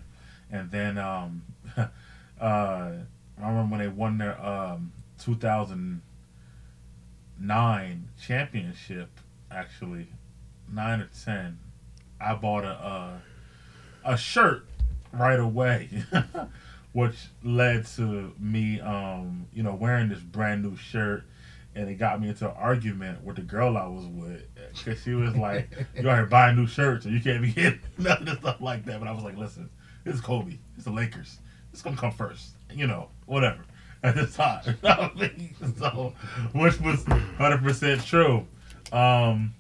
[0.51, 1.43] And then um,
[1.77, 1.87] uh,
[2.40, 3.05] I
[3.38, 9.09] remember when they won their um, 2009 championship,
[9.51, 10.09] actually,
[10.73, 11.59] nine or ten.
[12.21, 13.19] I bought a uh,
[14.05, 14.66] a shirt
[15.12, 15.90] right away,
[16.92, 21.24] which led to me, um, you know, wearing this brand new shirt
[21.74, 24.42] and it got me into an argument with the girl I was with
[24.76, 28.26] because she was like, "You here buying new shirts, and you can't be getting none
[28.26, 29.70] of stuff like that." But I was like, "Listen,
[30.05, 30.59] is Kobe.
[30.76, 31.38] It's the Lakers.
[31.72, 32.50] It's gonna come first.
[32.72, 33.64] You know, whatever."
[34.03, 34.79] At the time,
[35.79, 36.14] so
[36.55, 37.05] which was
[37.37, 38.46] hundred percent true.
[38.92, 39.53] Um,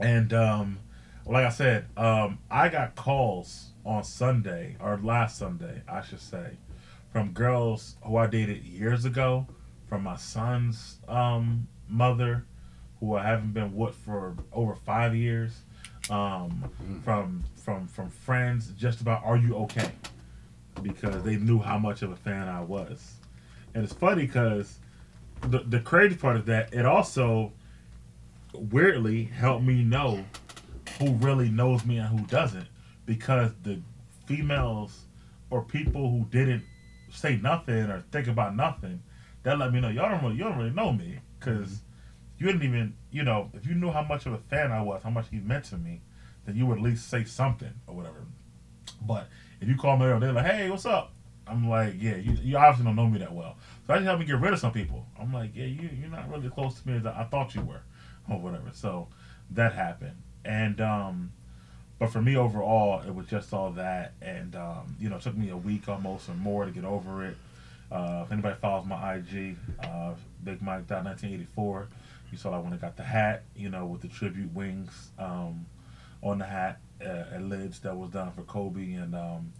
[0.00, 0.80] and um,
[1.24, 6.56] like I said, um, I got calls on Sunday or last Sunday, I should say,
[7.12, 9.46] from girls who I dated years ago
[9.88, 12.44] from my son's um, mother,
[13.00, 15.62] who I haven't been with for over five years,
[16.10, 16.70] um,
[17.04, 19.92] from from from friends, just about are you okay?
[20.82, 23.14] Because they knew how much of a fan I was,
[23.74, 24.78] and it's funny because
[25.42, 27.52] the the crazy part is that it also
[28.52, 30.24] weirdly helped me know
[30.98, 32.66] who really knows me and who doesn't
[33.06, 33.80] because the
[34.26, 35.04] females
[35.50, 36.64] or people who didn't
[37.10, 39.02] say nothing or think about nothing
[39.42, 39.88] that let me know.
[39.88, 41.82] Y'all don't really you don't really know me because
[42.38, 45.02] you didn't even you know if you knew how much of a fan I was
[45.02, 46.00] how much he meant to me
[46.46, 48.26] then you would at least say something or whatever.
[49.06, 49.28] But
[49.60, 51.12] if you call me they're like hey what's up?
[51.46, 53.56] I'm like yeah you, you obviously don't know me that well.
[53.86, 55.06] So I just help me get rid of some people.
[55.20, 57.62] I'm like yeah you, you're not really close to me as I I thought you
[57.62, 57.82] were
[58.30, 58.70] or whatever.
[58.72, 59.08] So
[59.50, 60.16] that happened.
[60.44, 61.32] And um
[61.98, 65.36] but for me overall it was just all that and um, you know it took
[65.36, 67.36] me a week almost or more to get over it.
[67.90, 71.88] Uh, if anybody follows my ig uh, big mike 1984
[72.32, 75.66] you saw that when i got the hat you know with the tribute wings um,
[76.22, 79.52] on the hat uh, and lids that was done for kobe and um,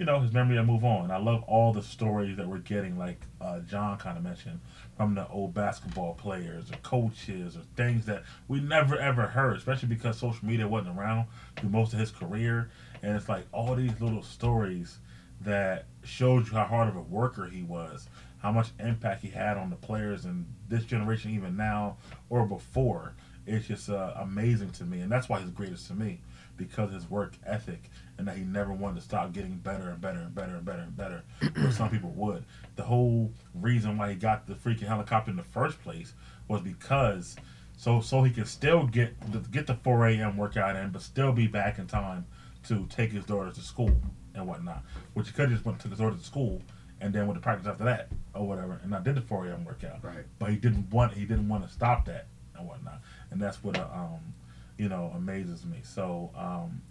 [0.00, 2.98] you know his memory to move on i love all the stories that we're getting
[2.98, 4.58] like uh, john kind of mentioned
[5.00, 9.88] from the old basketball players or coaches or things that we never ever heard, especially
[9.88, 12.70] because social media wasn't around through most of his career.
[13.02, 14.98] And it's like all these little stories
[15.40, 18.10] that showed you how hard of a worker he was,
[18.42, 21.96] how much impact he had on the players in this generation, even now
[22.28, 23.14] or before.
[23.46, 26.20] It's just uh, amazing to me, and that's why he's greatest to me
[26.58, 30.18] because his work ethic and that he never wanted to stop getting better and better
[30.18, 31.22] and better and better and better.
[31.54, 32.44] where some people would.
[32.76, 36.12] The whole reason why he got the freaking helicopter in the first place
[36.46, 37.34] was because
[37.78, 40.36] so so he could still get the, get the 4 a.m.
[40.36, 42.26] workout in, but still be back in time
[42.68, 43.98] to take his daughter to school
[44.34, 44.82] and whatnot.
[45.14, 46.60] Which he could have just went took his daughter to school
[47.00, 49.64] and then went to practice after that or whatever, and I did the 4 a.m.
[49.64, 50.04] workout.
[50.04, 50.26] Right.
[50.38, 53.78] But he didn't want he didn't want to stop that and whatnot, and that's what
[53.78, 54.34] uh, um
[54.76, 55.78] you know amazes me.
[55.82, 56.82] So um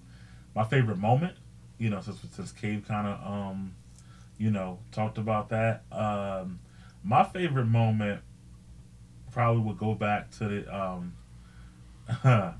[0.59, 1.37] my favorite moment,
[1.77, 3.75] you know, since since Cave kind of um
[4.37, 6.59] you know talked about that, um
[7.01, 8.19] my favorite moment
[9.31, 11.13] probably would go back to the um
[12.25, 12.51] uh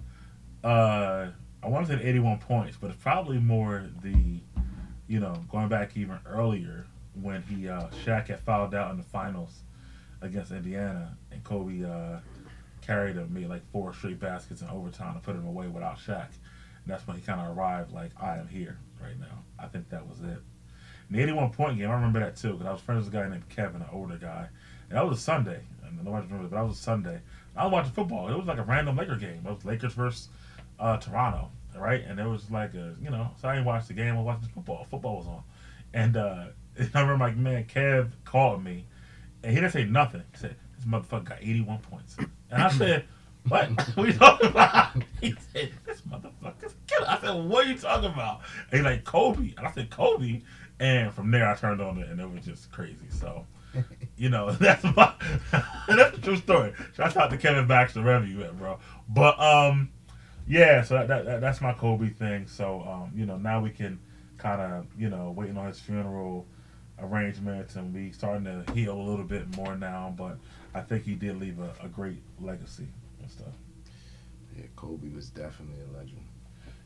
[0.63, 4.39] I want to say the 81 points, but it's probably more the
[5.09, 6.85] you know going back even earlier
[7.21, 9.59] when he uh Shaq had fouled out in the finals
[10.21, 12.19] against Indiana and Kobe uh
[12.79, 16.27] carried him made like four straight baskets in overtime to put him away without Shaq.
[16.83, 19.43] And that's when he kind of arrived like I am here right now.
[19.59, 20.25] I think that was it.
[21.09, 23.17] And the 81 point game, I remember that too because I was friends with a
[23.17, 24.47] guy named Kevin, an older guy,
[24.89, 25.61] and that was a Sunday.
[25.83, 27.19] And nobody remembers, but that was a Sunday.
[27.55, 28.29] I was watching football.
[28.29, 29.43] It was like a random Laker game.
[29.45, 30.29] It was Lakers versus
[30.79, 32.03] uh, Toronto, right?
[32.07, 34.13] And it was like a, you know, so I didn't watch the game.
[34.13, 34.85] I was watching football.
[34.89, 35.43] Football was on,
[35.93, 36.45] and uh,
[36.93, 38.85] I remember like, man, Kev called me,
[39.43, 40.23] and he didn't say nothing.
[40.31, 42.17] He said, "This motherfucker got 81 points,"
[42.51, 43.05] and I said.
[43.47, 43.69] What?
[43.97, 44.91] You talking about?
[45.21, 47.07] He said, This motherfucker's a killer.
[47.09, 48.41] I said, What are you talking about?
[48.71, 49.53] And he's like, Kobe.
[49.57, 50.41] And I said, Kobe.
[50.79, 53.09] And from there, I turned on it, and it was just crazy.
[53.09, 53.45] So,
[54.17, 55.13] you know, that's my
[55.87, 56.73] that's the true story.
[56.95, 58.79] Shout out to Kevin Baxter, wherever you at, bro.
[59.09, 59.89] But um,
[60.47, 60.83] yeah.
[60.83, 62.47] So that, that, that that's my Kobe thing.
[62.47, 63.99] So um, you know, now we can
[64.37, 66.45] kind of you know waiting on his funeral
[66.99, 70.13] arrangements, and we starting to heal a little bit more now.
[70.17, 70.37] But
[70.73, 72.87] I think he did leave a, a great legacy
[73.29, 73.53] and stuff.
[74.57, 76.21] Yeah, Kobe was definitely a legend.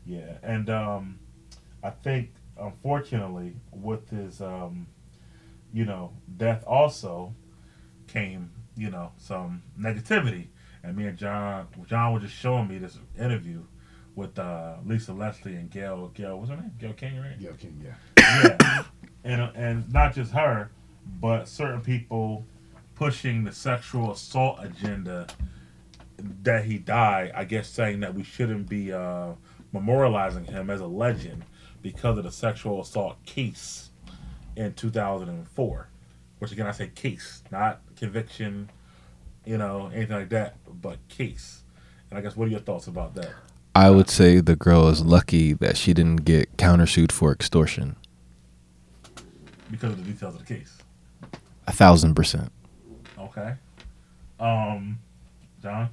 [0.06, 1.18] Yeah, and um,
[1.82, 2.30] I think
[2.60, 4.86] unfortunately with his um,
[5.72, 7.34] you know death also
[8.06, 10.48] came you know some negativity,
[10.82, 13.62] and me and John John was just showing me this interview
[14.14, 17.82] with uh, Lisa Leslie and Gayle Gayle what's her name Gayle King right Yeah, King.
[17.84, 18.56] Yeah.
[18.60, 18.84] yeah,
[19.24, 20.70] and and not just her,
[21.20, 22.44] but certain people
[22.94, 25.26] pushing the sexual assault agenda
[26.42, 27.32] that he died.
[27.34, 29.32] I guess saying that we shouldn't be uh,
[29.74, 31.44] memorializing him as a legend
[31.82, 33.90] because of the sexual assault case
[34.56, 35.88] in 2004.
[36.38, 38.70] Which again, I say case, not conviction,
[39.44, 41.62] you know, anything like that, but case.
[42.10, 43.32] And I guess what are your thoughts about that?
[43.74, 47.96] I would say the girl is lucky that she didn't get countersued for extortion.
[49.70, 50.78] Because of the details of the case.
[51.66, 52.52] A thousand percent.
[53.18, 53.54] Okay.
[54.38, 54.98] Um,
[55.62, 55.88] John.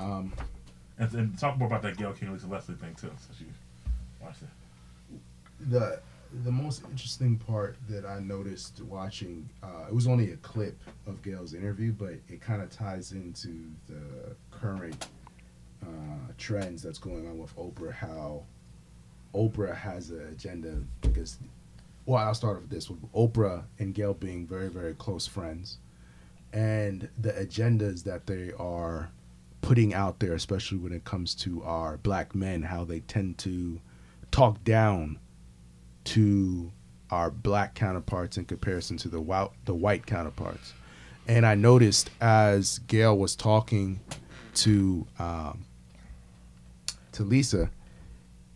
[0.00, 0.32] Um,
[0.98, 3.46] And, and talk more about that Gayle King Lisa Leslie thing too, since you
[4.22, 4.48] watched it.
[5.70, 6.00] the
[6.44, 11.22] the most interesting part that I noticed watching uh, it was only a clip of
[11.22, 13.52] Gayle's interview, but it kind of ties into
[13.88, 15.08] the current
[15.82, 17.92] uh, trends that's going on with Oprah.
[17.92, 18.42] How
[19.34, 21.38] Oprah has an agenda because,
[22.06, 25.78] well, I'll start with this: with Oprah and Gail being very very close friends,
[26.52, 29.08] and the agendas that they are
[29.60, 33.80] putting out there, especially when it comes to our black men, how they tend to
[34.30, 35.18] talk down
[36.04, 36.72] to
[37.10, 40.72] our black counterparts in comparison to the white the white counterparts.
[41.26, 44.00] And I noticed as Gayle was talking
[44.54, 45.64] to um,
[47.12, 47.70] to Lisa,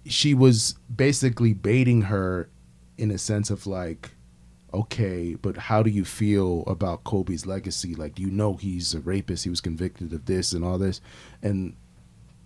[0.06, 2.48] she was basically baiting her
[2.96, 4.10] in a sense of like,
[4.74, 7.94] okay, but how do you feel about Kobe's legacy?
[7.94, 9.44] Like, do you know, he's a rapist.
[9.44, 11.00] He was convicted of this and all this,
[11.42, 11.76] and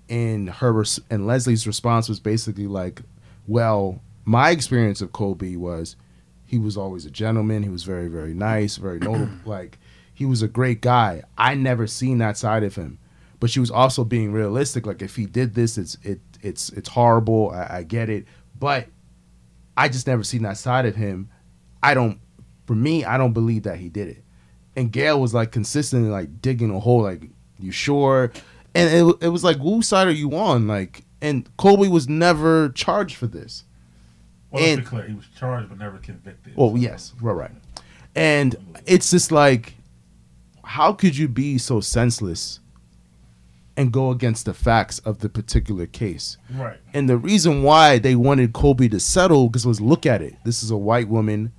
[0.08, 3.02] and her res- and Leslie's response was basically like,
[3.46, 5.96] well, my experience of Kobe was
[6.44, 7.62] he was always a gentleman.
[7.62, 9.30] He was very very nice, very notable.
[9.44, 9.78] like
[10.12, 11.22] he was a great guy.
[11.36, 12.98] I never seen that side of him.
[13.40, 14.86] But she was also being realistic.
[14.86, 17.50] Like if he did this, it's it it's it's horrible.
[17.50, 18.26] I, I get it,
[18.58, 18.88] but
[19.76, 21.30] I just never seen that side of him.
[21.82, 22.18] I don't.
[22.66, 24.24] For me, I don't believe that he did it.
[24.76, 27.02] And Gayle was like consistently like digging a hole.
[27.02, 27.24] Like
[27.58, 28.30] you sure?
[28.74, 30.66] And it, it was like whose side are you on?
[30.68, 33.64] Like and Kobe was never charged for this.
[34.50, 36.54] Well, And- let's be clear, he was charged but never convicted.
[36.56, 37.50] Well, So- yes, right, right.
[38.14, 39.74] And it's just like,
[40.64, 42.60] how could you be so senseless
[43.76, 46.36] and go against the facts of the particular case?
[46.54, 46.78] Right.
[46.94, 50.36] And the reason why they wanted Kobe to settle because was look at it.
[50.44, 51.52] This is a white woman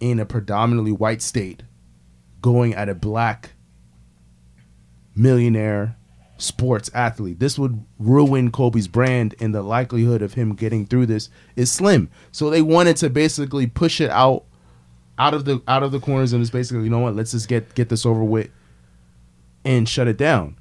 [0.00, 1.62] in a predominantly white state
[2.40, 3.52] going at a black
[5.14, 5.96] millionaire
[6.38, 7.38] sports athlete.
[7.38, 12.10] This would ruin Kobe's brand and the likelihood of him getting through this is slim.
[12.30, 14.44] So they wanted to basically push it out
[15.18, 17.48] out of the out of the corners and it's basically, you know what, let's just
[17.48, 18.50] get get this over with
[19.64, 20.58] and shut it down.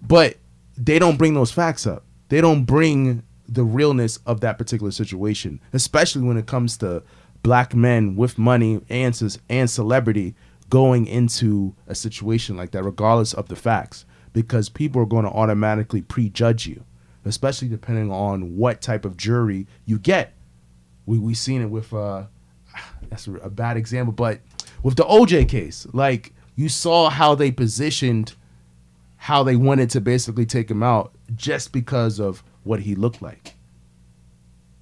[0.00, 0.36] But
[0.76, 2.04] they don't bring those facts up.
[2.28, 7.02] They don't bring the realness of that particular situation, especially when it comes to
[7.44, 10.34] black men with money and and celebrity
[10.70, 15.30] going into a situation like that, regardless of the facts, because people are going to
[15.30, 16.82] automatically prejudge you,
[17.24, 20.32] especially depending on what type of jury you get.
[21.06, 22.24] We we seen it with uh,
[23.08, 24.40] that's a bad example, but
[24.82, 28.34] with the OJ case, like you saw how they positioned
[29.16, 33.53] how they wanted to basically take him out just because of what he looked like.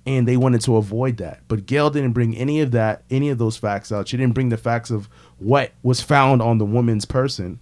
[0.05, 1.43] And they wanted to avoid that.
[1.47, 4.09] But Gayle didn't bring any of that, any of those facts out.
[4.09, 7.61] She didn't bring the facts of what was found on the woman's person.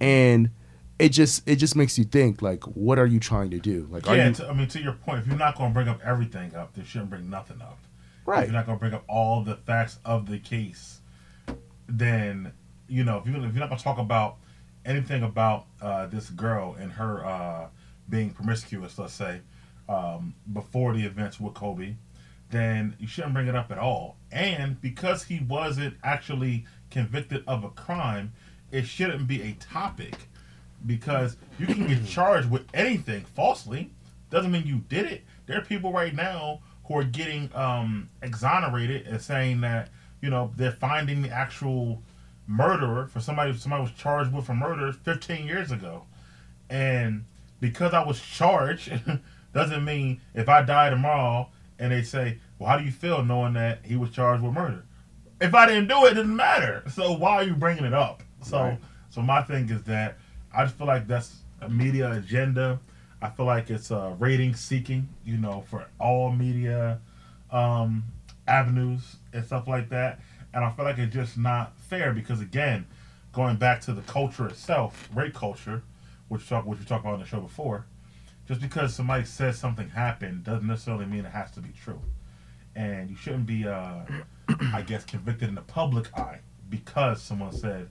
[0.00, 0.50] And
[0.98, 3.86] it just it just makes you think like what are you trying to do?
[3.90, 5.74] Like are yeah, you to, I mean, to your point, if you're not going to
[5.74, 7.78] bring up everything up, they shouldn't bring nothing up.
[8.24, 8.44] Right.
[8.44, 11.00] If you're not going to bring up all the facts of the case,
[11.88, 12.52] then
[12.88, 14.36] you know if you're if you're not going to talk about
[14.84, 17.66] anything about uh, this girl and her uh,
[18.08, 19.40] being promiscuous, let's say,
[19.88, 21.94] um, before the events with Kobe,
[22.50, 24.16] then you shouldn't bring it up at all.
[24.30, 28.32] And because he wasn't actually convicted of a crime,
[28.70, 30.28] it shouldn't be a topic
[30.84, 33.90] because you can get charged with anything falsely.
[34.30, 35.24] Doesn't mean you did it.
[35.46, 39.88] There are people right now who are getting um, exonerated and saying that
[40.20, 42.02] you know they're finding the actual
[42.46, 46.04] murderer for somebody somebody was charged with a murder 15 years ago,
[46.70, 47.24] and
[47.60, 48.92] because I was charged
[49.56, 53.54] doesn't mean if I die tomorrow and they say, well, how do you feel knowing
[53.54, 54.84] that he was charged with murder?
[55.40, 56.82] If I didn't do it, it didn't matter.
[56.90, 58.22] So why are you bringing it up?
[58.42, 58.78] So Right.
[59.10, 60.16] so my thing is that
[60.54, 62.78] I just feel like that's a media agenda.
[63.20, 67.00] I feel like it's uh, rating seeking, you know, for all media
[67.50, 68.04] um,
[68.46, 70.20] avenues and stuff like that.
[70.54, 72.86] And I feel like it's just not fair because again,
[73.32, 75.82] going back to the culture itself, rape culture,
[76.28, 77.84] which talk which we talked about on the show before,
[78.46, 82.00] just because somebody says something happened doesn't necessarily mean it has to be true.
[82.74, 84.00] And you shouldn't be, uh,
[84.72, 87.88] I guess, convicted in the public eye because someone said,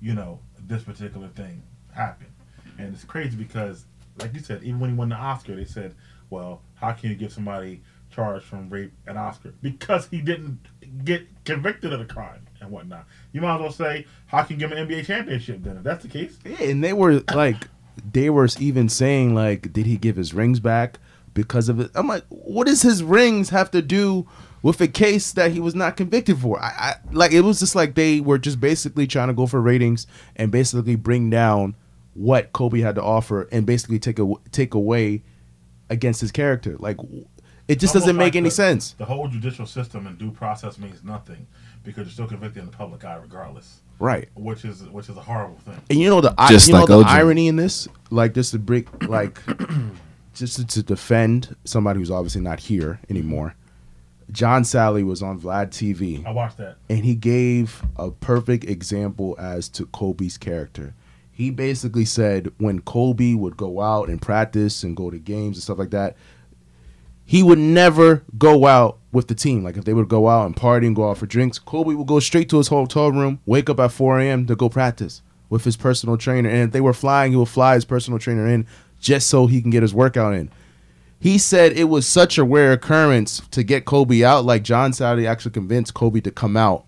[0.00, 2.32] you know, this particular thing happened.
[2.78, 3.84] And it's crazy because,
[4.18, 5.94] like you said, even when he won the Oscar, they said,
[6.30, 9.52] well, how can you give somebody charged from rape an Oscar?
[9.60, 10.60] Because he didn't
[11.04, 13.06] get convicted of the crime and whatnot.
[13.32, 15.82] You might as well say, how can you give him an NBA championship then, if
[15.82, 16.38] that's the case?
[16.44, 17.66] Yeah, and they were like,
[18.12, 20.98] they were even saying like, did he give his rings back
[21.34, 21.90] because of it?
[21.94, 24.26] I'm like, what does his rings have to do
[24.62, 26.60] with a case that he was not convicted for?
[26.60, 29.60] I, I like it was just like they were just basically trying to go for
[29.60, 30.06] ratings
[30.36, 31.74] and basically bring down
[32.14, 35.22] what Kobe had to offer and basically take a take away
[35.90, 36.76] against his character.
[36.78, 36.96] Like,
[37.68, 38.92] it just doesn't make like any the- sense.
[38.92, 41.46] The whole judicial system and due process means nothing
[41.84, 44.28] because you're still convicted in the public eye regardless, Right.
[44.34, 45.80] which is which is a horrible thing.
[45.90, 47.06] And you know the Just you know the OJ.
[47.06, 49.40] irony in this, like just to break, like
[50.34, 53.54] just to, to defend somebody who's obviously not here anymore.
[54.30, 56.76] John Salley was on Vlad TV, I watched that.
[56.90, 60.94] and he gave a perfect example as to Kobe's character.
[61.32, 65.62] He basically said when Kobe would go out and practice and go to games and
[65.62, 66.14] stuff like that,
[67.28, 69.62] he would never go out with the team.
[69.62, 72.06] Like if they would go out and party and go out for drinks, Kobe would
[72.06, 74.46] go straight to his hotel room, wake up at 4 a.m.
[74.46, 75.20] to go practice
[75.50, 76.48] with his personal trainer.
[76.48, 78.66] And if they were flying, he would fly his personal trainer in
[78.98, 80.50] just so he can get his workout in.
[81.20, 84.46] He said it was such a rare occurrence to get Kobe out.
[84.46, 86.86] Like John Saturday actually convinced Kobe to come out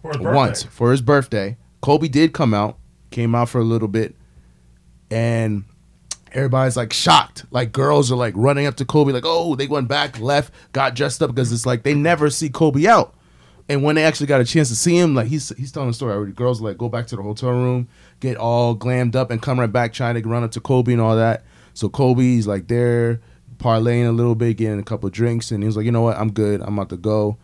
[0.00, 1.58] For once for his birthday.
[1.82, 2.78] Kobe did come out,
[3.10, 4.16] came out for a little bit,
[5.10, 5.64] and
[6.32, 7.44] everybody's like shocked.
[7.50, 10.94] Like girls are like running up to Kobe, like, oh, they went back, left, got
[10.94, 13.14] dressed up because it's like they never see Kobe out.
[13.68, 15.94] And when they actually got a chance to see him, like he's he's telling the
[15.94, 16.32] story already.
[16.32, 17.88] Girls like go back to the hotel room,
[18.20, 21.02] get all glammed up, and come right back trying to run up to Kobe and
[21.02, 21.44] all that.
[21.74, 23.20] So Kobe's like there,
[23.58, 26.16] parlaying a little bit, getting a couple drinks, and he was like, you know what,
[26.16, 27.36] I'm good, I'm about to go.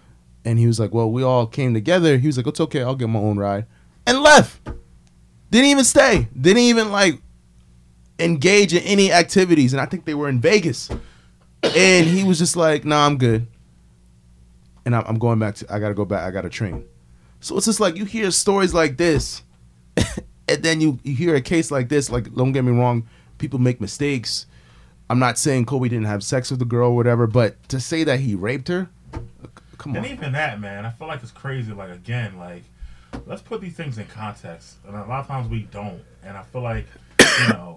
[0.47, 2.19] And he was like, well, we all came together.
[2.19, 3.67] He was like, it's okay, I'll get my own ride,
[4.07, 4.61] and left.
[5.51, 6.29] Didn't even stay.
[6.39, 7.21] Didn't even like
[8.19, 9.73] engage in any activities.
[9.73, 10.91] And I think they were in Vegas.
[11.63, 13.47] And he was just like, nah, I'm good.
[14.85, 16.23] And I'm, I'm going back to, I got to go back.
[16.25, 16.85] I got to train.
[17.41, 19.43] So it's just like you hear stories like this.
[20.49, 22.11] and then you, you hear a case like this.
[22.11, 23.07] Like, don't get me wrong,
[23.39, 24.47] people make mistakes.
[25.11, 28.05] I'm not saying Kobe didn't have sex with the girl or whatever, but to say
[28.05, 29.21] that he raped her, c-
[29.77, 31.73] come And even that, man, I feel like it's crazy.
[31.73, 32.63] Like again, like
[33.27, 34.77] let's put these things in context.
[34.87, 36.03] And a lot of times we don't.
[36.23, 36.87] And I feel like
[37.21, 37.75] you know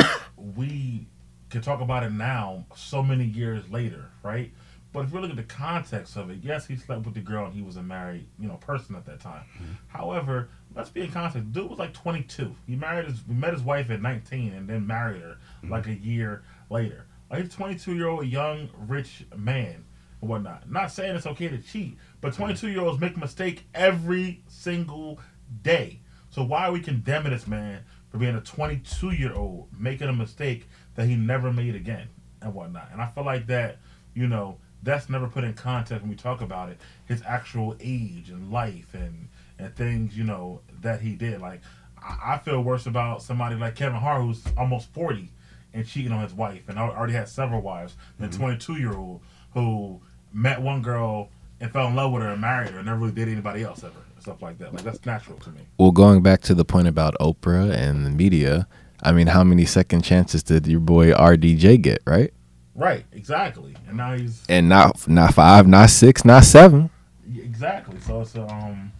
[0.56, 1.08] we
[1.50, 4.52] can talk about it now, so many years later, right?
[4.93, 7.45] But if you look at the context of it, yes, he slept with the girl
[7.45, 9.43] and he was a married, you know, person at that time.
[9.56, 9.74] Mm-hmm.
[9.88, 11.52] However, let's be in context.
[11.52, 12.56] Dude was like 22.
[12.66, 15.72] He married his, he met his wife at 19 and then married her mm-hmm.
[15.72, 17.06] like a year later.
[17.30, 19.86] Like he's a 22 year old young rich man
[20.22, 20.72] and whatnot.
[20.72, 22.43] Not saying it's okay to cheat, but mm-hmm.
[22.43, 25.20] 22 year olds make a mistake every single
[25.62, 26.00] day.
[26.30, 30.14] So why are we condemning this man for being a 22 year old making a
[30.14, 32.08] mistake that he never made again
[32.41, 32.89] and whatnot?
[32.91, 33.78] And I feel like that,
[34.14, 36.80] you know, that's never put in context when we talk about it.
[37.05, 39.30] His actual age and life and
[39.60, 41.41] and things, you know, that he did.
[41.41, 41.62] Like
[42.01, 45.32] I, I feel worse about somebody like Kevin Hart who's almost 40
[45.74, 48.41] and cheating on his wife and al- already had several wives than mm-hmm.
[48.41, 49.22] 22 year old
[49.53, 49.99] who
[50.34, 51.30] met one girl
[51.60, 53.84] and fell in love with her and married her and never really did anybody else
[53.84, 56.88] ever stuff like that like that's natural to me Well, going back to the point
[56.88, 58.68] about Oprah and the media,
[59.03, 62.34] I mean, how many second chances did your boy RDJ get, right?
[62.76, 66.89] right exactly and now he's And not not five, not six, not seven.
[67.36, 68.91] exactly so it's a, um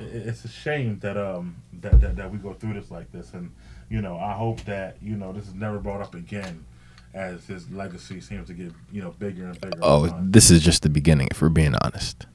[0.00, 3.50] it's a shame that um that, that that we go through this like this and
[3.88, 6.64] you know i hope that you know this is never brought up again
[7.14, 10.82] as his legacy seems to get you know bigger and bigger Oh, this is just
[10.82, 12.26] the beginning, if we're being honest.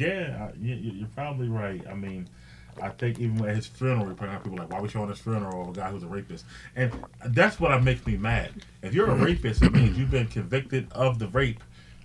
[0.00, 1.82] Yeah, you- you're probably right.
[1.88, 2.28] I mean,
[2.80, 5.08] I think even at his funeral, we probably have people like, "Why are we showing
[5.10, 6.44] his funeral of a guy who's a rapist?"
[6.74, 6.92] And
[7.26, 8.64] that's what makes me mad.
[8.82, 11.62] If you're a rapist, it means you've been convicted of the rape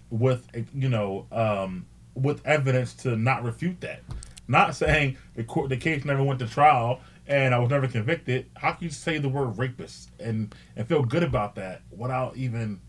[0.10, 1.86] with, you know, um,
[2.16, 4.02] with evidence to not refute that.
[4.48, 8.46] Not saying the court, the case never went to trial and I was never convicted.
[8.56, 12.80] How can you say the word rapist and and feel good about that without even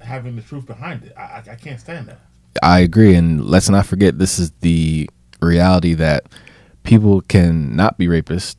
[0.00, 1.12] having the truth behind it?
[1.16, 2.20] I, I, I can't stand that.
[2.62, 5.08] I agree, and let's not forget this is the
[5.40, 6.24] reality that
[6.82, 8.56] people can not be rapists,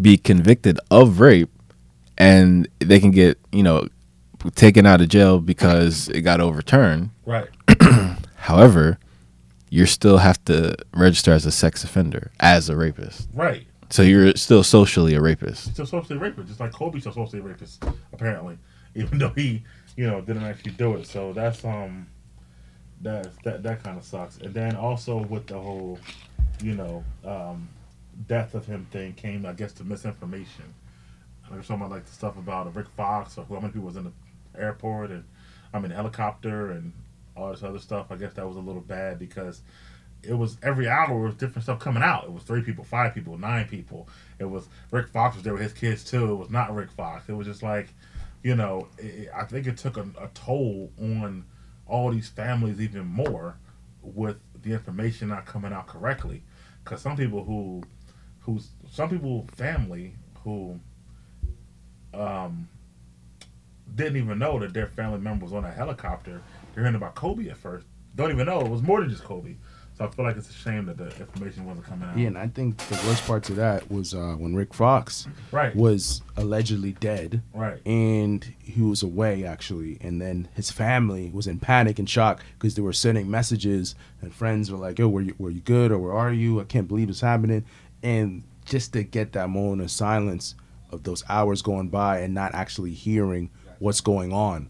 [0.00, 1.50] be convicted of rape,
[2.16, 3.86] and they can get you know
[4.54, 7.10] taken out of jail because it got overturned.
[7.26, 7.48] Right.
[8.36, 8.98] However,
[9.70, 13.66] you still have to register as a sex offender as a rapist, Right.
[13.90, 15.72] so you're still socially a rapist.
[15.74, 18.56] still socially a rapist, just like Kobe's still be a rapist, apparently,
[18.94, 19.64] even though he,
[19.96, 21.06] you know, didn't actually do it.
[21.06, 22.06] So that's um,
[23.02, 24.38] that that that kind of sucks.
[24.38, 25.98] And then also with the whole,
[26.62, 27.68] you know, um,
[28.26, 30.74] death of him thing came, I guess, to misinformation.
[31.50, 34.04] Was talking about like the stuff about Rick Fox or how many people was in
[34.04, 34.12] the
[34.60, 35.24] airport and
[35.72, 36.92] I mean helicopter and
[37.36, 38.06] all this other stuff.
[38.10, 39.62] I guess that was a little bad because
[40.22, 42.24] it was every hour was different stuff coming out.
[42.24, 44.08] It was three people, five people, nine people.
[44.38, 46.32] It was Rick Fox was there with his kids too.
[46.32, 47.28] It was not Rick Fox.
[47.28, 47.88] It was just like,
[48.42, 51.44] you know, it, I think it took a, a toll on
[51.88, 53.58] all these families even more
[54.02, 56.42] with the information not coming out correctly.
[56.84, 57.82] Because some people who,
[58.40, 60.14] who's some people family
[60.44, 60.78] who,
[62.14, 62.68] um,
[63.94, 66.42] didn't even know that their family member was on a helicopter.
[66.74, 67.86] They're hearing about Kobe at first.
[68.14, 69.56] Don't even know it was more than just Kobe.
[69.98, 72.16] So I feel like it's a shame that the information wasn't coming out.
[72.16, 75.74] Yeah, and I think the worst part to that was uh, when Rick Fox Right.
[75.74, 77.42] was allegedly dead.
[77.52, 77.80] Right.
[77.84, 82.76] and he was away actually and then his family was in panic and shock because
[82.76, 85.98] they were sending messages and friends were like yo were you, were you good or
[85.98, 87.64] where are you i can't believe it's happening
[88.02, 90.54] and just to get that moment of silence
[90.92, 94.68] of those hours going by and not actually hearing what's going on.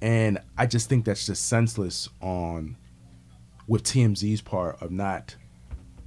[0.00, 2.76] And I just think that's just senseless on
[3.66, 5.36] with TMZ's part of not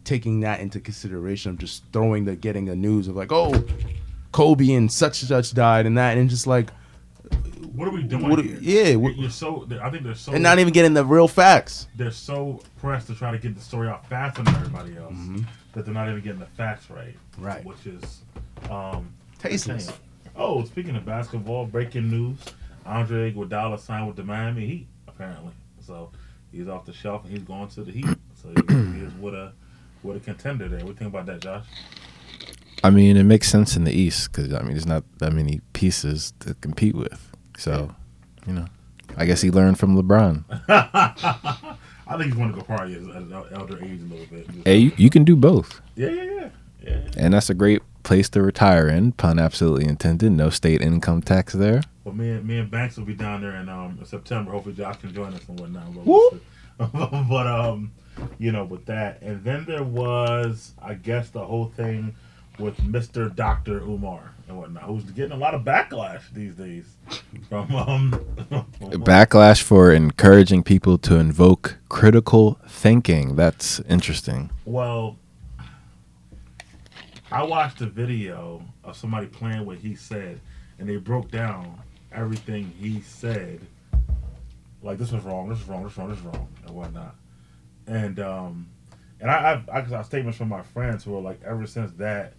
[0.04, 3.64] taking that into consideration of just throwing the getting the news of like, oh,
[4.32, 6.70] Kobe and such and such died and that and just like
[7.74, 8.30] What are we doing?
[8.30, 8.58] What- here?
[8.62, 9.68] yeah, You're, what- you're so.
[9.82, 10.34] I think they're so.
[10.34, 11.88] and not even getting the real facts.
[11.96, 15.46] they're so pressed to try to get the story out faster than everybody else Mhm.
[15.74, 17.16] that they're not even getting the facts right.
[17.38, 17.64] Right.
[17.66, 18.22] Which is
[18.70, 19.92] um, Tasteless.
[20.36, 22.38] Oh, speaking of basketball, breaking news:
[22.86, 24.88] Andre Iguodala signed with the Miami Heat.
[25.08, 26.12] Apparently, so
[26.58, 28.06] he's off the shelf and he's going to the Heat.
[28.42, 29.54] So he, is with a
[30.04, 30.80] with a contender there.
[30.80, 31.66] What do you think about that, Josh?
[32.84, 35.62] I mean, it makes sense in the East because I mean, there's not that many
[35.74, 37.32] pieces to compete with.
[37.58, 37.96] So,
[38.46, 38.66] you know,
[39.16, 40.44] I guess he learned from LeBron.
[42.10, 44.48] I think he's going to go probably at an elder age a little bit.
[44.64, 46.50] Hey, you, you can do both, Yeah, yeah, yeah.
[46.82, 47.00] yeah.
[47.18, 49.12] and that's a great place to retire in.
[49.12, 50.32] Pun absolutely intended.
[50.32, 51.82] No state income tax there.
[52.06, 54.52] Well, me and me and Banks will be down there in um September.
[54.52, 55.94] Hopefully, Josh can join us and whatnot.
[56.80, 56.92] But,
[57.30, 57.92] but um,
[58.40, 62.16] you know, with that, and then there was, I guess, the whole thing
[62.58, 66.86] with Mister Doctor Umar and whatnot, who's getting a lot of backlash these days
[67.50, 68.12] from um.
[68.80, 73.36] Backlash for encouraging people to invoke critical thinking.
[73.36, 74.50] That's interesting.
[74.64, 75.18] Well,
[77.32, 80.40] I watched a video of somebody playing what he said,
[80.80, 83.60] and they broke down everything he said.
[84.82, 87.16] Like this was wrong, this is wrong, this is wrong, this is wrong, and whatnot.
[87.86, 88.68] And um,
[89.20, 92.34] and I I've, I got statements from my friends who are like, ever since that,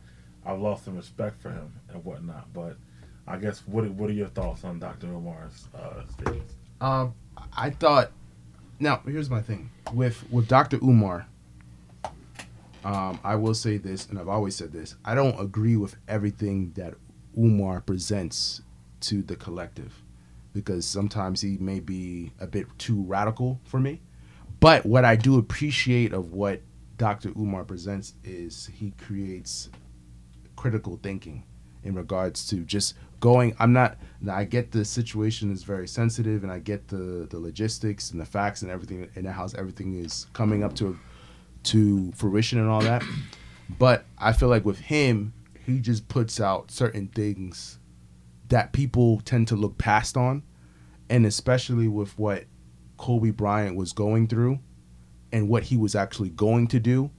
[0.47, 2.51] I've lost some respect for him and whatnot.
[2.55, 2.77] But
[3.27, 5.09] I guess what what are your thoughts on Dr.
[5.09, 6.55] Umar's uh, statements?
[6.81, 7.15] Um,
[7.55, 8.13] I thought.
[8.81, 10.79] Now, here's my thing with with Dr.
[10.83, 11.27] Umar.
[12.85, 14.95] Um, I will say this, and I've always said this.
[15.05, 16.95] I don't agree with everything that
[17.37, 18.63] Umar presents
[19.01, 20.03] to the collective,
[20.53, 24.01] because sometimes he may be a bit too radical for me.
[24.61, 26.63] But what I do appreciate of what
[26.97, 27.31] Dr.
[27.31, 29.71] Umar presents is he creates
[30.57, 31.45] critical thinking
[31.85, 33.97] in regards to just going i'm not
[34.31, 38.25] i get the situation is very sensitive and i get the the logistics and the
[38.25, 40.99] facts and everything and how everything is coming up to
[41.65, 43.03] to fruition and all that.
[43.79, 45.35] But i feel like with him
[45.67, 47.79] he just puts out certain things
[48.49, 50.43] that people tend to look past on.
[51.11, 52.45] And especially with what
[52.97, 54.59] kobe bryant was going through
[55.33, 57.11] and what he was actually going to do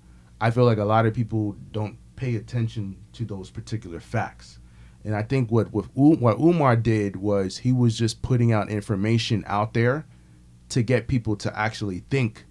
[0.42, 4.60] i feel like a lot of people don't pay attention to those particular facts.
[5.06, 9.44] And I think what with what Umar did was he was just putting out information
[9.48, 10.06] out there
[10.70, 12.46] to get people to actually think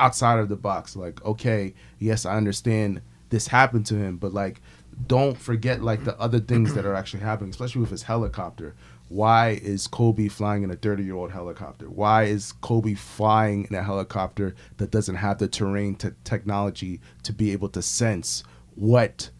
[0.00, 0.96] outside of the box.
[0.96, 4.60] Like, okay, yes, I understand this happened to him, but like,
[5.06, 8.74] don't forget like the other things that are actually happening, especially with his helicopter.
[9.08, 11.88] Why is Kobe flying in a 30 year old helicopter?
[11.88, 17.32] Why is Kobe flying in a helicopter that doesn't have the terrain te- technology to
[17.32, 18.42] be able to sense
[18.74, 19.30] what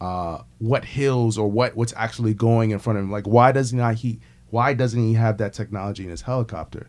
[0.00, 3.10] uh, what hills or what what's actually going in front of him.
[3.10, 4.20] Like why doesn't not he
[4.50, 6.88] why doesn't he have that technology in his helicopter?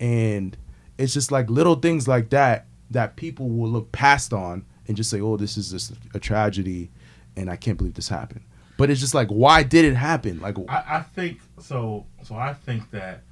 [0.00, 0.56] And
[0.98, 5.10] it's just like little things like that that people will look past on and just
[5.10, 6.90] say, "Oh, this is just a tragedy,
[7.36, 8.42] and I can't believe this happened."
[8.76, 10.40] But it's just like, why did it happen?
[10.40, 12.06] Like, I, I think so.
[12.22, 13.22] So I think that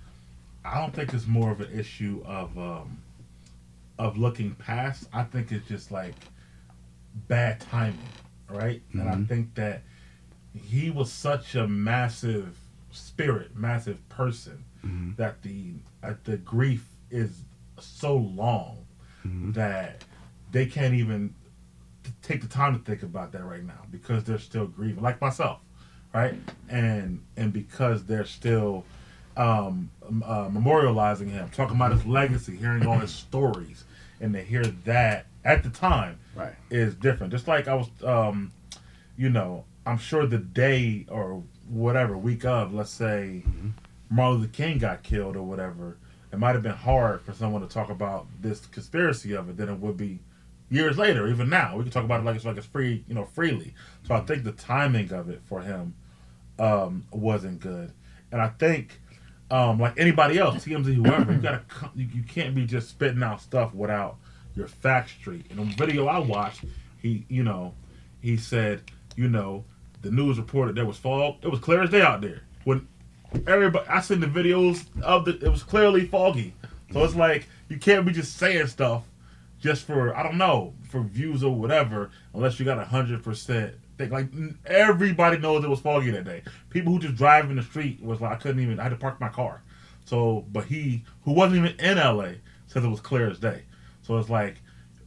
[0.65, 2.99] I don't think it's more of an issue of um,
[3.99, 5.09] of looking past.
[5.13, 6.15] I think it's just like
[7.29, 7.99] bad timing,
[8.51, 8.83] right?
[8.93, 9.29] And I Mhm.
[9.29, 9.83] think that
[10.53, 12.59] he was such a massive
[12.91, 15.17] spirit, massive person Mhm.
[15.17, 17.43] that the uh, the grief is
[17.81, 18.87] so long
[19.27, 19.55] Mhm.
[19.55, 20.05] that
[20.53, 21.35] they can't even
[22.05, 25.21] t- take the time to think about that right now because they're still grieving, like
[25.21, 25.61] myself,
[26.15, 26.35] right?
[26.69, 28.85] And and because they're still
[29.37, 29.91] um,
[30.25, 33.85] uh, memorializing him, talking about his legacy, hearing all his stories,
[34.19, 37.33] and to hear that at the time right, is different.
[37.33, 38.51] Just like I was, um,
[39.19, 43.73] you know, I'm sure the day or whatever week of, let's say, Mhm.
[44.09, 45.99] Martin Luther King got killed or whatever,
[46.33, 49.69] it might have been hard for someone to talk about this conspiracy of it than
[49.69, 50.21] it would be
[50.71, 51.29] years later.
[51.29, 53.75] Even now, we can talk about it like it's like it's free, you know, freely.
[54.07, 55.95] So I think the timing of it for him
[56.59, 57.93] um, wasn't good,
[58.33, 59.01] and I think.
[59.49, 61.63] Um, like anybody else, TMZ, whoever, you gotta,
[61.95, 64.17] you, you can't be just spitting out stuff without
[64.57, 65.47] your fact straight.
[65.51, 66.65] In a video I watched,
[67.01, 67.73] he, you know,
[68.21, 68.83] he said,
[69.15, 69.65] you know,
[70.03, 71.37] the news reported there was fog.
[71.43, 72.43] It was clear as day out there.
[72.65, 72.89] When
[73.47, 76.55] everybody, I seen the videos of the, it was clearly foggy.
[76.93, 79.05] So it's like you can't be just saying stuff
[79.59, 83.75] just for I don't know for views or whatever, unless you got a hundred percent
[83.99, 84.11] thing.
[84.11, 84.29] Like
[84.67, 86.43] everybody knows it was foggy that day.
[86.71, 88.79] People who just drive in the street was like, I couldn't even.
[88.79, 89.63] I had to park my car.
[90.05, 92.35] So, but he who wasn't even in LA
[92.67, 93.63] says it was clear as day.
[94.03, 94.57] So it's like,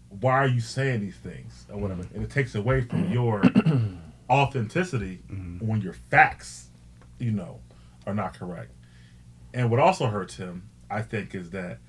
[0.10, 2.06] why are you saying these things or whatever?
[2.14, 3.42] And it takes away from your
[4.30, 5.66] authenticity mm-hmm.
[5.66, 6.68] when your facts,
[7.18, 7.60] you know,
[8.10, 8.72] are not correct.
[9.54, 11.80] And what also hurts him, I think, is that,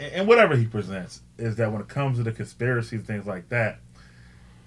[0.00, 3.48] and and whatever he presents, is that when it comes to the conspiracies, things like
[3.48, 3.80] that,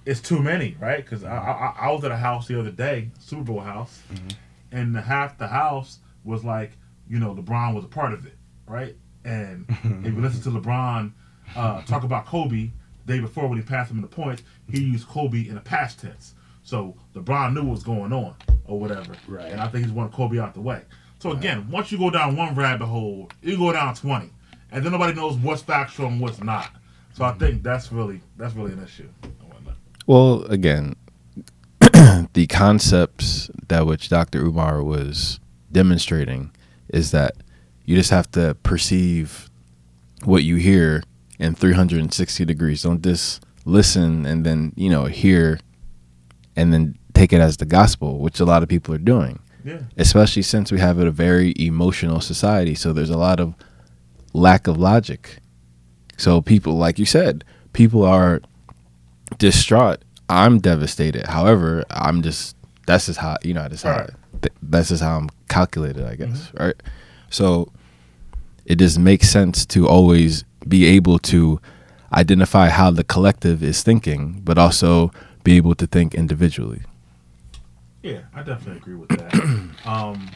[0.05, 1.03] it's too many, right?
[1.03, 4.01] Because I, I, I was at a house the other day, Super Bowl house,
[4.71, 6.71] and the, half the house was like,
[7.07, 8.95] you know, LeBron was a part of it, right?
[9.23, 9.65] And
[10.05, 11.11] if you listen to LeBron
[11.55, 12.71] uh, talk about Kobe
[13.05, 15.61] the day before when he passed him in the points, he used Kobe in the
[15.61, 16.33] past tense.
[16.71, 19.13] So LeBron knew what was going on or whatever.
[19.27, 19.51] Right.
[19.51, 20.83] And I think he's wanted Kobe out the way.
[21.19, 24.29] So again, once you go down one rabbit hole, you go down twenty,
[24.71, 26.69] and then nobody knows what's factual and what's not.
[27.11, 27.39] So I mm-hmm.
[27.39, 29.09] think that's really that's really an issue.
[30.07, 30.95] Well, again,
[31.81, 34.39] the concepts that which Dr.
[34.39, 35.41] Umar was
[35.73, 36.51] demonstrating
[36.87, 37.33] is that
[37.83, 39.49] you just have to perceive
[40.23, 41.03] what you hear
[41.37, 42.83] in 360 degrees.
[42.83, 45.59] Don't just listen and then, you know, hear
[46.55, 49.79] and then take it as the gospel, which a lot of people are doing, Yeah.
[49.97, 52.75] especially since we have a very emotional society.
[52.75, 53.53] So there's a lot of
[54.33, 55.37] lack of logic.
[56.17, 57.43] So people, like you said,
[57.73, 58.41] people are
[59.37, 59.99] distraught.
[60.29, 61.25] I'm devastated.
[61.27, 62.55] However, I'm just
[62.87, 64.09] that's just how you know that's how Right.
[64.41, 66.63] th- that's just how I'm calculated, I guess, mm-hmm.
[66.63, 66.75] right?
[67.29, 67.71] So
[68.65, 71.59] it just makes sense to always be able to
[72.13, 75.11] identify how the collective is thinking, but also
[75.43, 76.81] be able to think individually.
[78.03, 79.33] Yeah, I definitely agree with that.
[79.85, 80.29] um,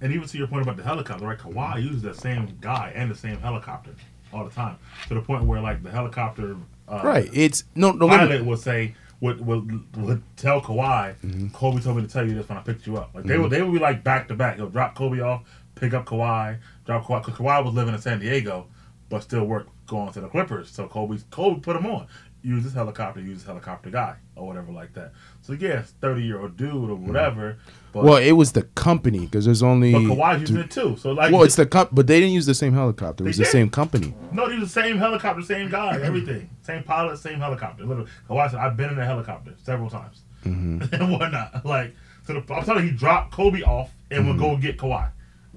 [0.00, 1.38] and even to your point about the helicopter, right?
[1.38, 3.90] Kawhi uses the same guy and the same helicopter
[4.32, 4.76] all the time
[5.08, 6.56] to the point where like the helicopter
[6.88, 7.28] uh, Right.
[7.32, 8.06] It's no no.
[8.06, 11.48] let me- pilot would say would would, would tell Kawhi, Mm-hmm.
[11.48, 13.10] Kobe told me to tell you this when I picked you up.
[13.14, 14.56] Like they would they would be like back to back.
[14.56, 15.42] He'll drop Kobe off,
[15.76, 17.24] pick up Kawhi, drop Kawhi.
[17.24, 18.66] Because Kawhi was living in San Diego,
[19.08, 20.70] but still work going to the Clippers.
[20.70, 22.06] So Kobe Kobe put him on.
[22.46, 25.12] Use this helicopter, use this helicopter guy or whatever like that.
[25.40, 27.56] So yes, thirty year old dude or whatever.
[27.92, 28.08] But, Mm-hmm.
[28.08, 29.92] Well, it was the company because there's only.
[29.92, 30.96] but Kawhi's using it too.
[30.98, 33.24] So like, well, it's the comp, but they didn't use the same helicopter.
[33.24, 33.52] It was They the did.
[33.52, 34.14] same company.
[34.32, 36.50] No, these the same helicopter, same guy, everything.
[36.62, 37.84] Same pilot, same helicopter.
[37.84, 38.10] Literally.
[38.28, 40.22] Kawhi said, I've been in a helicopter several times.
[40.44, 41.64] and whatnot.
[41.64, 41.94] Like,
[42.26, 45.08] so the, I'm telling you, he dropped Kobe off and would go get Kawhi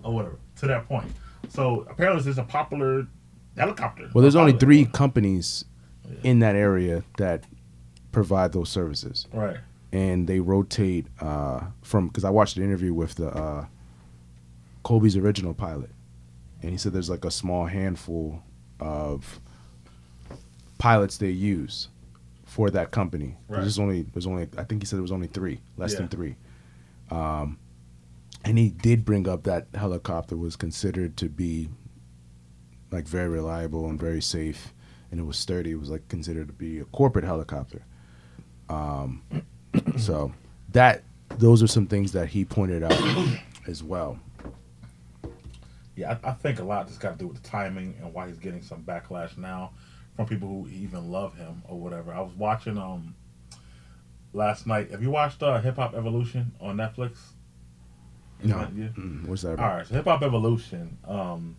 [0.04, 1.12] or whatever to that point.
[1.50, 3.08] So apparently, this is a popular
[3.58, 4.10] helicopter.
[4.14, 5.66] Well, there's only three companies
[6.24, 7.44] in that area that
[8.12, 9.58] provide those services, Right.
[9.92, 12.08] and they rotate uh, from.
[12.08, 13.66] Because I watched an interview with the uh,
[14.84, 15.90] Kobe's original pilot,
[16.62, 18.42] and he said there's like a small handful
[18.80, 19.40] of
[20.78, 21.90] pilots they use
[22.46, 23.36] for that company.
[23.48, 23.62] Right.
[23.62, 26.36] There's only there's only I think he said there was only three, less than three.
[27.12, 27.58] Um,
[28.44, 31.70] and he did bring up that helicopter was considered to be
[32.92, 34.74] like very reliable and very safe,
[35.12, 35.72] and it was sturdy.
[35.72, 37.84] It was like considered to be a corporate helicopter.
[38.70, 39.22] Um,
[39.98, 40.34] so
[40.74, 41.04] that
[41.38, 43.00] those are some things that he pointed out
[43.68, 44.20] as well.
[45.96, 48.28] Yeah, I, I think a lot just got to do with the timing and why
[48.28, 49.72] he's getting some backlash now
[50.16, 52.14] from people who even love him or whatever.
[52.14, 53.16] I was watching um
[54.34, 54.92] last night.
[54.92, 57.18] Have you watched uh, Hip Hop Evolution on Netflix?
[58.44, 58.90] No, Yeah.
[58.90, 59.76] Mm, what's that All about?
[59.78, 61.56] right, so Hip Hop Evolution, um,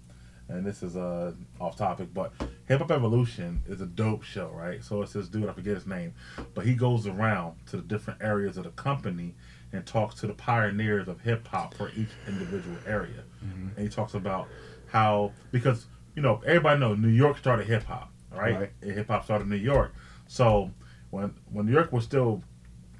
[0.48, 2.32] and this is uh, off topic, but
[2.66, 4.82] Hip Hop Evolution is a dope show, right?
[4.82, 6.14] So it's this dude, I forget his name,
[6.54, 9.34] but he goes around to the different areas of the company
[9.72, 13.68] and talks to the pioneers of hip hop for each individual area, Mm-hmm.
[13.76, 14.48] and he talks about
[14.86, 15.86] how because
[16.16, 18.58] you know everybody knows New York started hip hop, right?
[18.58, 18.72] Right.
[18.94, 19.94] Hip hop started in New York,
[20.26, 20.70] so
[21.10, 22.42] when when New York was still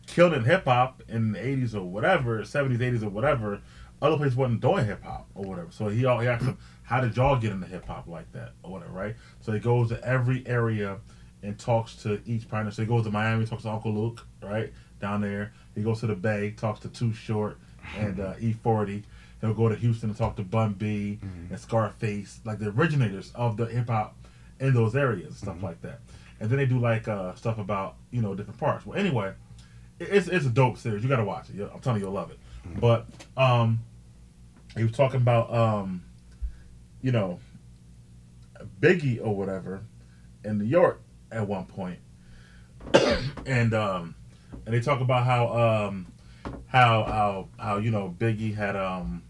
[0.07, 3.61] killing hip hop in the eighties or whatever, seventies, eighties or whatever,
[4.01, 5.69] other places wasn't doing hip hop or whatever.
[5.71, 8.53] So he, all- he asked them, "How did y'all get into hip hop like that
[8.63, 9.17] or whatever?" Right.
[9.41, 10.99] So he goes to every area
[11.43, 12.71] and talks to each partner.
[12.71, 15.53] So he goes to Miami, talks to Uncle Luke, right down there.
[15.75, 17.59] He goes to the Bay, talks to Too Short
[17.97, 19.03] and uh, E-40.
[19.41, 21.21] He'll go to Houston and talk to Bun B
[21.51, 24.17] and Scarface, like the originators of the hip hop
[24.59, 26.01] in those areas, stuff like that.
[26.41, 28.85] And then they do like uh, stuff about you know different parts.
[28.85, 29.33] Well, anyway,
[30.01, 31.03] it's it's a dope series.
[31.05, 31.71] You got to watch it.
[31.73, 32.39] I'm telling you, you'll love it.
[32.81, 33.79] But um,
[34.77, 36.03] he was talking about um,
[37.03, 37.39] you know,
[38.81, 39.83] Biggie or whatever
[40.45, 41.01] in New York
[41.31, 41.99] at one point,
[43.47, 44.15] and um,
[44.67, 46.07] and they talk about how um,
[46.67, 49.23] how how how you know Biggie had um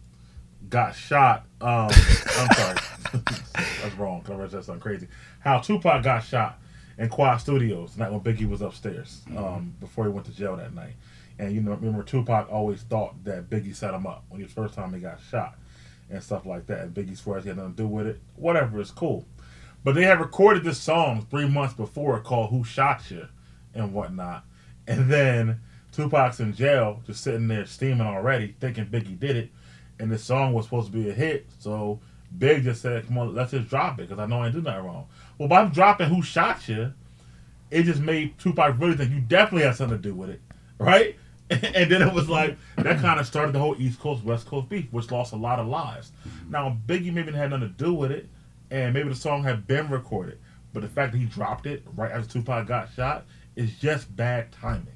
[0.68, 1.44] got shot.
[1.60, 2.78] Um, I'm sorry,
[3.82, 4.24] that's wrong.
[4.28, 5.08] I read that something crazy.
[5.40, 6.60] How Tupac got shot
[6.98, 10.74] in Quad Studios, night when Biggie was upstairs, um, before he went to jail that
[10.74, 10.94] night.
[11.38, 14.74] And you know, remember Tupac always thought that Biggie set him up when he first
[14.74, 15.56] time he got shot
[16.10, 16.80] and stuff like that.
[16.80, 18.20] And Biggie swears he had nothing to do with it.
[18.36, 19.26] Whatever, it's cool.
[19.84, 23.28] But they had recorded this song three months before called "Who Shot You"
[23.74, 24.44] and whatnot.
[24.86, 25.60] And then
[25.92, 29.50] Tupac's in jail, just sitting there steaming already, thinking Biggie did it.
[30.00, 32.00] And the song was supposed to be a hit, so
[32.36, 34.62] Big just said, "Come on, let's just drop it," because I know I ain't do
[34.62, 35.06] nothing wrong.
[35.38, 36.92] Well, by dropping "Who Shot You,"
[37.70, 40.40] it just made Tupac really think you definitely had something to do with it,
[40.78, 41.16] right?
[41.74, 44.68] and then it was like that kind of started the whole East Coast West Coast
[44.68, 46.12] beef, which lost a lot of lives.
[46.50, 48.28] Now Biggie maybe had nothing to do with it,
[48.70, 50.38] and maybe the song had been recorded,
[50.74, 53.24] but the fact that he dropped it right after Tupac got shot
[53.56, 54.88] is just bad timing.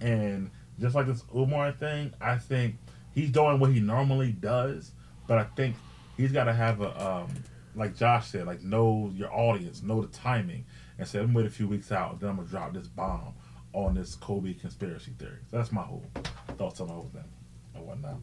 [0.00, 2.76] And just like this Umar thing, I think
[3.14, 4.90] he's doing what he normally does,
[5.28, 5.76] but I think
[6.16, 7.28] he's got to have a um,
[7.76, 10.64] like Josh said, like know your audience, know the timing,
[10.98, 13.34] and say, "I'm wait a few weeks out, then I'm gonna drop this bomb
[13.76, 15.38] on this Kobe conspiracy theory.
[15.50, 16.02] That's my whole
[16.56, 17.24] thoughts on the whole thing
[17.74, 18.16] and whatnot.